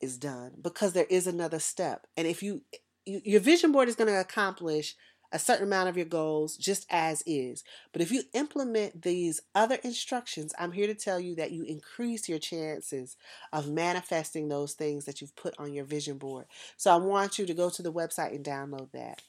is 0.00 0.16
done 0.16 0.52
because 0.60 0.92
there 0.92 1.06
is 1.10 1.26
another 1.26 1.58
step. 1.58 2.06
And 2.16 2.26
if 2.26 2.42
you, 2.42 2.62
you 3.04 3.20
your 3.24 3.40
vision 3.40 3.72
board 3.72 3.88
is 3.88 3.96
going 3.96 4.08
to 4.08 4.20
accomplish 4.20 4.96
a 5.32 5.38
certain 5.38 5.66
amount 5.66 5.88
of 5.88 5.96
your 5.96 6.06
goals 6.06 6.56
just 6.56 6.86
as 6.90 7.22
is. 7.24 7.62
But 7.92 8.02
if 8.02 8.10
you 8.10 8.22
implement 8.34 9.02
these 9.02 9.40
other 9.54 9.76
instructions, 9.84 10.52
I'm 10.58 10.72
here 10.72 10.88
to 10.88 10.94
tell 10.94 11.20
you 11.20 11.36
that 11.36 11.52
you 11.52 11.62
increase 11.64 12.28
your 12.28 12.38
chances 12.38 13.16
of 13.52 13.68
manifesting 13.68 14.48
those 14.48 14.72
things 14.72 15.04
that 15.04 15.20
you've 15.20 15.36
put 15.36 15.54
on 15.58 15.72
your 15.72 15.84
vision 15.84 16.18
board. 16.18 16.46
So 16.76 16.92
I 16.92 16.96
want 16.96 17.38
you 17.38 17.46
to 17.46 17.54
go 17.54 17.70
to 17.70 17.82
the 17.82 17.92
website 17.92 18.34
and 18.34 18.44
download 18.44 18.90
that. 18.92 19.22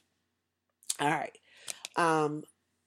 All 0.99 1.09
right. 1.09 1.37
Um, 1.95 2.43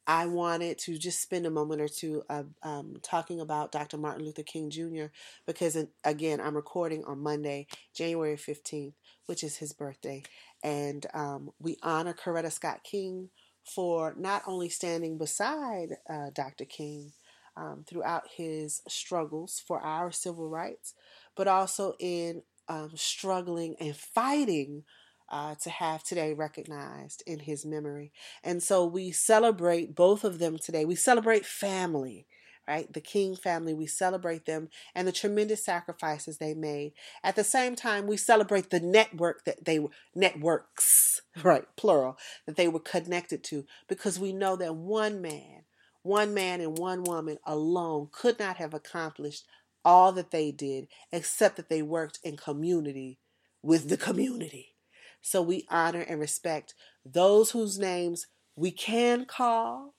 I 0.06 0.26
wanted 0.26 0.78
to 0.80 0.98
just 0.98 1.22
spend 1.22 1.46
a 1.46 1.50
moment 1.50 1.80
or 1.80 1.88
two 1.88 2.22
um, 2.62 2.96
talking 3.02 3.40
about 3.40 3.72
Dr. 3.72 3.96
Martin 3.96 4.24
Luther 4.24 4.42
King 4.42 4.68
Jr. 4.70 5.06
because, 5.46 5.76
again, 6.04 6.40
I'm 6.40 6.56
recording 6.56 7.04
on 7.04 7.22
Monday, 7.22 7.66
January 7.94 8.36
15th, 8.36 8.92
which 9.26 9.42
is 9.42 9.56
his 9.56 9.72
birthday. 9.72 10.22
And 10.62 11.06
um, 11.14 11.50
we 11.58 11.78
honor 11.82 12.12
Coretta 12.12 12.52
Scott 12.52 12.80
King 12.84 13.30
for 13.64 14.14
not 14.18 14.42
only 14.46 14.68
standing 14.68 15.16
beside 15.16 15.96
uh, 16.08 16.28
Dr. 16.34 16.66
King 16.66 17.12
um, 17.56 17.84
throughout 17.88 18.24
his 18.36 18.82
struggles 18.86 19.62
for 19.66 19.80
our 19.80 20.12
civil 20.12 20.50
rights, 20.50 20.94
but 21.34 21.48
also 21.48 21.94
in 21.98 22.42
um, 22.68 22.90
struggling 22.94 23.76
and 23.80 23.96
fighting 23.96 24.84
uh, 25.28 25.54
to 25.62 25.70
have 25.70 26.02
today 26.02 26.34
recognized 26.34 27.22
in 27.26 27.40
his 27.40 27.64
memory. 27.64 28.12
And 28.42 28.62
so 28.62 28.84
we 28.84 29.10
celebrate 29.10 29.94
both 29.94 30.24
of 30.24 30.38
them 30.38 30.58
today. 30.58 30.84
We 30.84 30.94
celebrate 30.94 31.46
family, 31.46 32.26
right? 32.68 32.92
The 32.92 33.00
King 33.00 33.36
family, 33.36 33.74
we 33.74 33.86
celebrate 33.86 34.46
them 34.46 34.68
and 34.94 35.08
the 35.08 35.12
tremendous 35.12 35.64
sacrifices 35.64 36.38
they 36.38 36.54
made. 36.54 36.92
At 37.22 37.36
the 37.36 37.44
same 37.44 37.76
time, 37.76 38.06
we 38.06 38.16
celebrate 38.16 38.70
the 38.70 38.80
network 38.80 39.44
that 39.44 39.64
they 39.64 39.78
were, 39.78 39.90
networks, 40.14 41.22
right, 41.42 41.64
plural, 41.76 42.18
that 42.46 42.56
they 42.56 42.68
were 42.68 42.80
connected 42.80 43.42
to 43.44 43.66
because 43.88 44.18
we 44.18 44.32
know 44.32 44.56
that 44.56 44.76
one 44.76 45.20
man, 45.20 45.62
one 46.02 46.34
man 46.34 46.60
and 46.60 46.78
one 46.78 47.02
woman 47.02 47.38
alone 47.44 48.08
could 48.12 48.38
not 48.38 48.56
have 48.58 48.74
accomplished 48.74 49.44
all 49.84 50.12
that 50.12 50.30
they 50.30 50.50
did 50.50 50.88
except 51.12 51.56
that 51.56 51.68
they 51.68 51.82
worked 51.82 52.18
in 52.22 52.36
community 52.36 53.18
with 53.62 53.88
the 53.88 53.96
community. 53.96 54.73
So 55.26 55.40
we 55.40 55.66
honor 55.70 56.02
and 56.02 56.20
respect 56.20 56.74
those 57.02 57.52
whose 57.52 57.78
names 57.78 58.26
we 58.56 58.70
can 58.70 59.24
call 59.24 59.94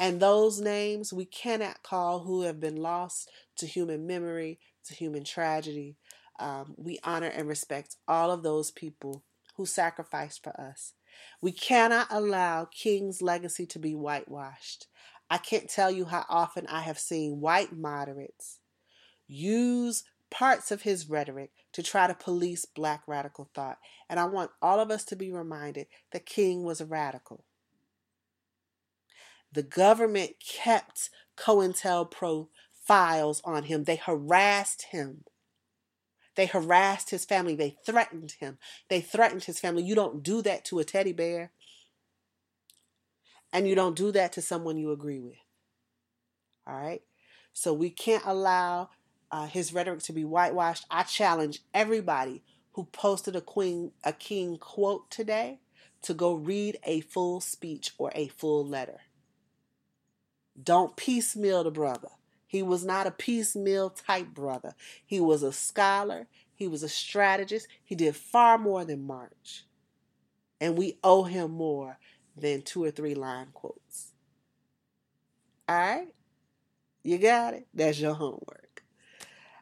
and 0.00 0.18
those 0.18 0.60
names 0.60 1.12
we 1.12 1.24
cannot 1.24 1.84
call 1.84 2.24
who 2.24 2.42
have 2.42 2.58
been 2.58 2.74
lost 2.74 3.30
to 3.58 3.66
human 3.66 4.04
memory, 4.04 4.58
to 4.86 4.94
human 4.94 5.22
tragedy. 5.22 5.96
Um, 6.40 6.74
we 6.76 6.98
honor 7.04 7.28
and 7.28 7.46
respect 7.46 7.98
all 8.08 8.32
of 8.32 8.42
those 8.42 8.72
people 8.72 9.22
who 9.54 9.64
sacrificed 9.64 10.42
for 10.42 10.60
us. 10.60 10.94
We 11.40 11.52
cannot 11.52 12.08
allow 12.10 12.64
King's 12.64 13.22
legacy 13.22 13.64
to 13.66 13.78
be 13.78 13.94
whitewashed. 13.94 14.88
I 15.30 15.38
can't 15.38 15.70
tell 15.70 15.92
you 15.92 16.06
how 16.06 16.24
often 16.28 16.66
I 16.66 16.80
have 16.80 16.98
seen 16.98 17.40
white 17.40 17.72
moderates 17.72 18.58
use 19.28 20.02
parts 20.32 20.72
of 20.72 20.82
his 20.82 21.08
rhetoric 21.08 21.52
to 21.76 21.82
try 21.82 22.06
to 22.06 22.14
police 22.14 22.64
black 22.64 23.02
radical 23.06 23.50
thought. 23.54 23.76
And 24.08 24.18
I 24.18 24.24
want 24.24 24.50
all 24.62 24.80
of 24.80 24.90
us 24.90 25.04
to 25.04 25.14
be 25.14 25.30
reminded 25.30 25.88
that 26.10 26.24
King 26.24 26.64
was 26.64 26.80
a 26.80 26.86
radical. 26.86 27.44
The 29.52 29.62
government 29.62 30.36
kept 30.40 31.10
COINTELPRO 31.36 32.48
files 32.72 33.42
on 33.44 33.64
him. 33.64 33.84
They 33.84 33.96
harassed 33.96 34.86
him. 34.90 35.24
They 36.34 36.46
harassed 36.46 37.10
his 37.10 37.26
family. 37.26 37.54
They 37.54 37.76
threatened 37.84 38.36
him. 38.40 38.56
They 38.88 39.02
threatened 39.02 39.44
his 39.44 39.60
family. 39.60 39.82
You 39.82 39.94
don't 39.94 40.22
do 40.22 40.40
that 40.40 40.64
to 40.66 40.78
a 40.78 40.84
teddy 40.84 41.12
bear. 41.12 41.52
And 43.52 43.68
you 43.68 43.74
don't 43.74 43.96
do 43.96 44.10
that 44.12 44.32
to 44.32 44.40
someone 44.40 44.78
you 44.78 44.92
agree 44.92 45.20
with. 45.20 45.36
All 46.66 46.80
right? 46.80 47.02
So 47.52 47.74
we 47.74 47.90
can't 47.90 48.24
allow 48.24 48.88
uh, 49.30 49.46
his 49.46 49.72
rhetoric 49.72 50.00
to 50.04 50.12
be 50.12 50.24
whitewashed. 50.24 50.86
I 50.90 51.02
challenge 51.02 51.60
everybody 51.74 52.42
who 52.72 52.84
posted 52.84 53.36
a 53.36 53.40
queen 53.40 53.92
a 54.04 54.12
king 54.12 54.58
quote 54.58 55.10
today 55.10 55.60
to 56.02 56.14
go 56.14 56.34
read 56.34 56.78
a 56.84 57.00
full 57.00 57.40
speech 57.40 57.92
or 57.98 58.12
a 58.14 58.28
full 58.28 58.64
letter. 58.66 59.00
Don't 60.62 60.96
piecemeal 60.96 61.64
the 61.64 61.70
brother. 61.70 62.08
He 62.46 62.62
was 62.62 62.84
not 62.84 63.06
a 63.06 63.10
piecemeal 63.10 63.90
type 63.90 64.28
brother. 64.28 64.74
He 65.04 65.20
was 65.20 65.42
a 65.42 65.52
scholar. 65.52 66.28
He 66.54 66.68
was 66.68 66.82
a 66.82 66.88
strategist. 66.88 67.66
He 67.84 67.94
did 67.94 68.16
far 68.16 68.56
more 68.56 68.84
than 68.84 69.06
march. 69.06 69.64
And 70.60 70.78
we 70.78 70.98
owe 71.02 71.24
him 71.24 71.50
more 71.50 71.98
than 72.36 72.62
two 72.62 72.84
or 72.84 72.90
three 72.90 73.14
line 73.14 73.48
quotes. 73.52 74.12
All 75.68 75.76
right? 75.76 76.08
You 77.02 77.18
got 77.18 77.54
it? 77.54 77.66
That's 77.74 78.00
your 78.00 78.14
homework. 78.14 78.65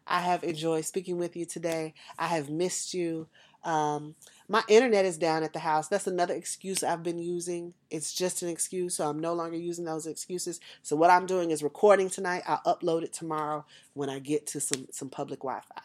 I 0.06 0.20
have 0.20 0.44
enjoyed 0.44 0.84
speaking 0.84 1.18
with 1.18 1.36
you 1.36 1.46
today. 1.46 1.94
I 2.18 2.26
have 2.28 2.50
missed 2.50 2.94
you. 2.94 3.28
Um, 3.64 4.14
my 4.48 4.62
internet 4.68 5.06
is 5.06 5.16
down 5.16 5.42
at 5.42 5.54
the 5.54 5.58
house. 5.58 5.88
That's 5.88 6.06
another 6.06 6.34
excuse 6.34 6.82
I've 6.82 7.02
been 7.02 7.18
using. 7.18 7.72
It's 7.90 8.12
just 8.12 8.42
an 8.42 8.50
excuse, 8.50 8.96
so 8.96 9.08
I'm 9.08 9.18
no 9.18 9.32
longer 9.32 9.56
using 9.56 9.86
those 9.86 10.06
excuses. 10.06 10.60
So 10.82 10.96
what 10.96 11.10
I'm 11.10 11.24
doing 11.24 11.50
is 11.50 11.62
recording 11.62 12.10
tonight. 12.10 12.42
I'll 12.46 12.62
upload 12.66 13.02
it 13.04 13.12
tomorrow 13.14 13.64
when 13.94 14.10
I 14.10 14.18
get 14.18 14.46
to 14.48 14.60
some 14.60 14.86
some 14.90 15.08
public 15.08 15.40
Wi-Fi. 15.40 15.82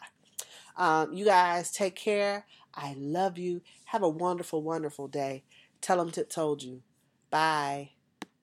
Um, 0.76 1.12
you 1.14 1.24
guys 1.24 1.70
take 1.72 1.94
care. 1.96 2.46
I 2.74 2.94
love 2.98 3.38
you. 3.38 3.62
Have 3.86 4.02
a 4.02 4.08
wonderful, 4.08 4.62
wonderful 4.62 5.08
day. 5.08 5.44
Tell 5.80 5.96
them 5.96 6.10
Tip 6.10 6.28
told 6.28 6.62
you. 6.62 6.82
Bye. 7.30 7.90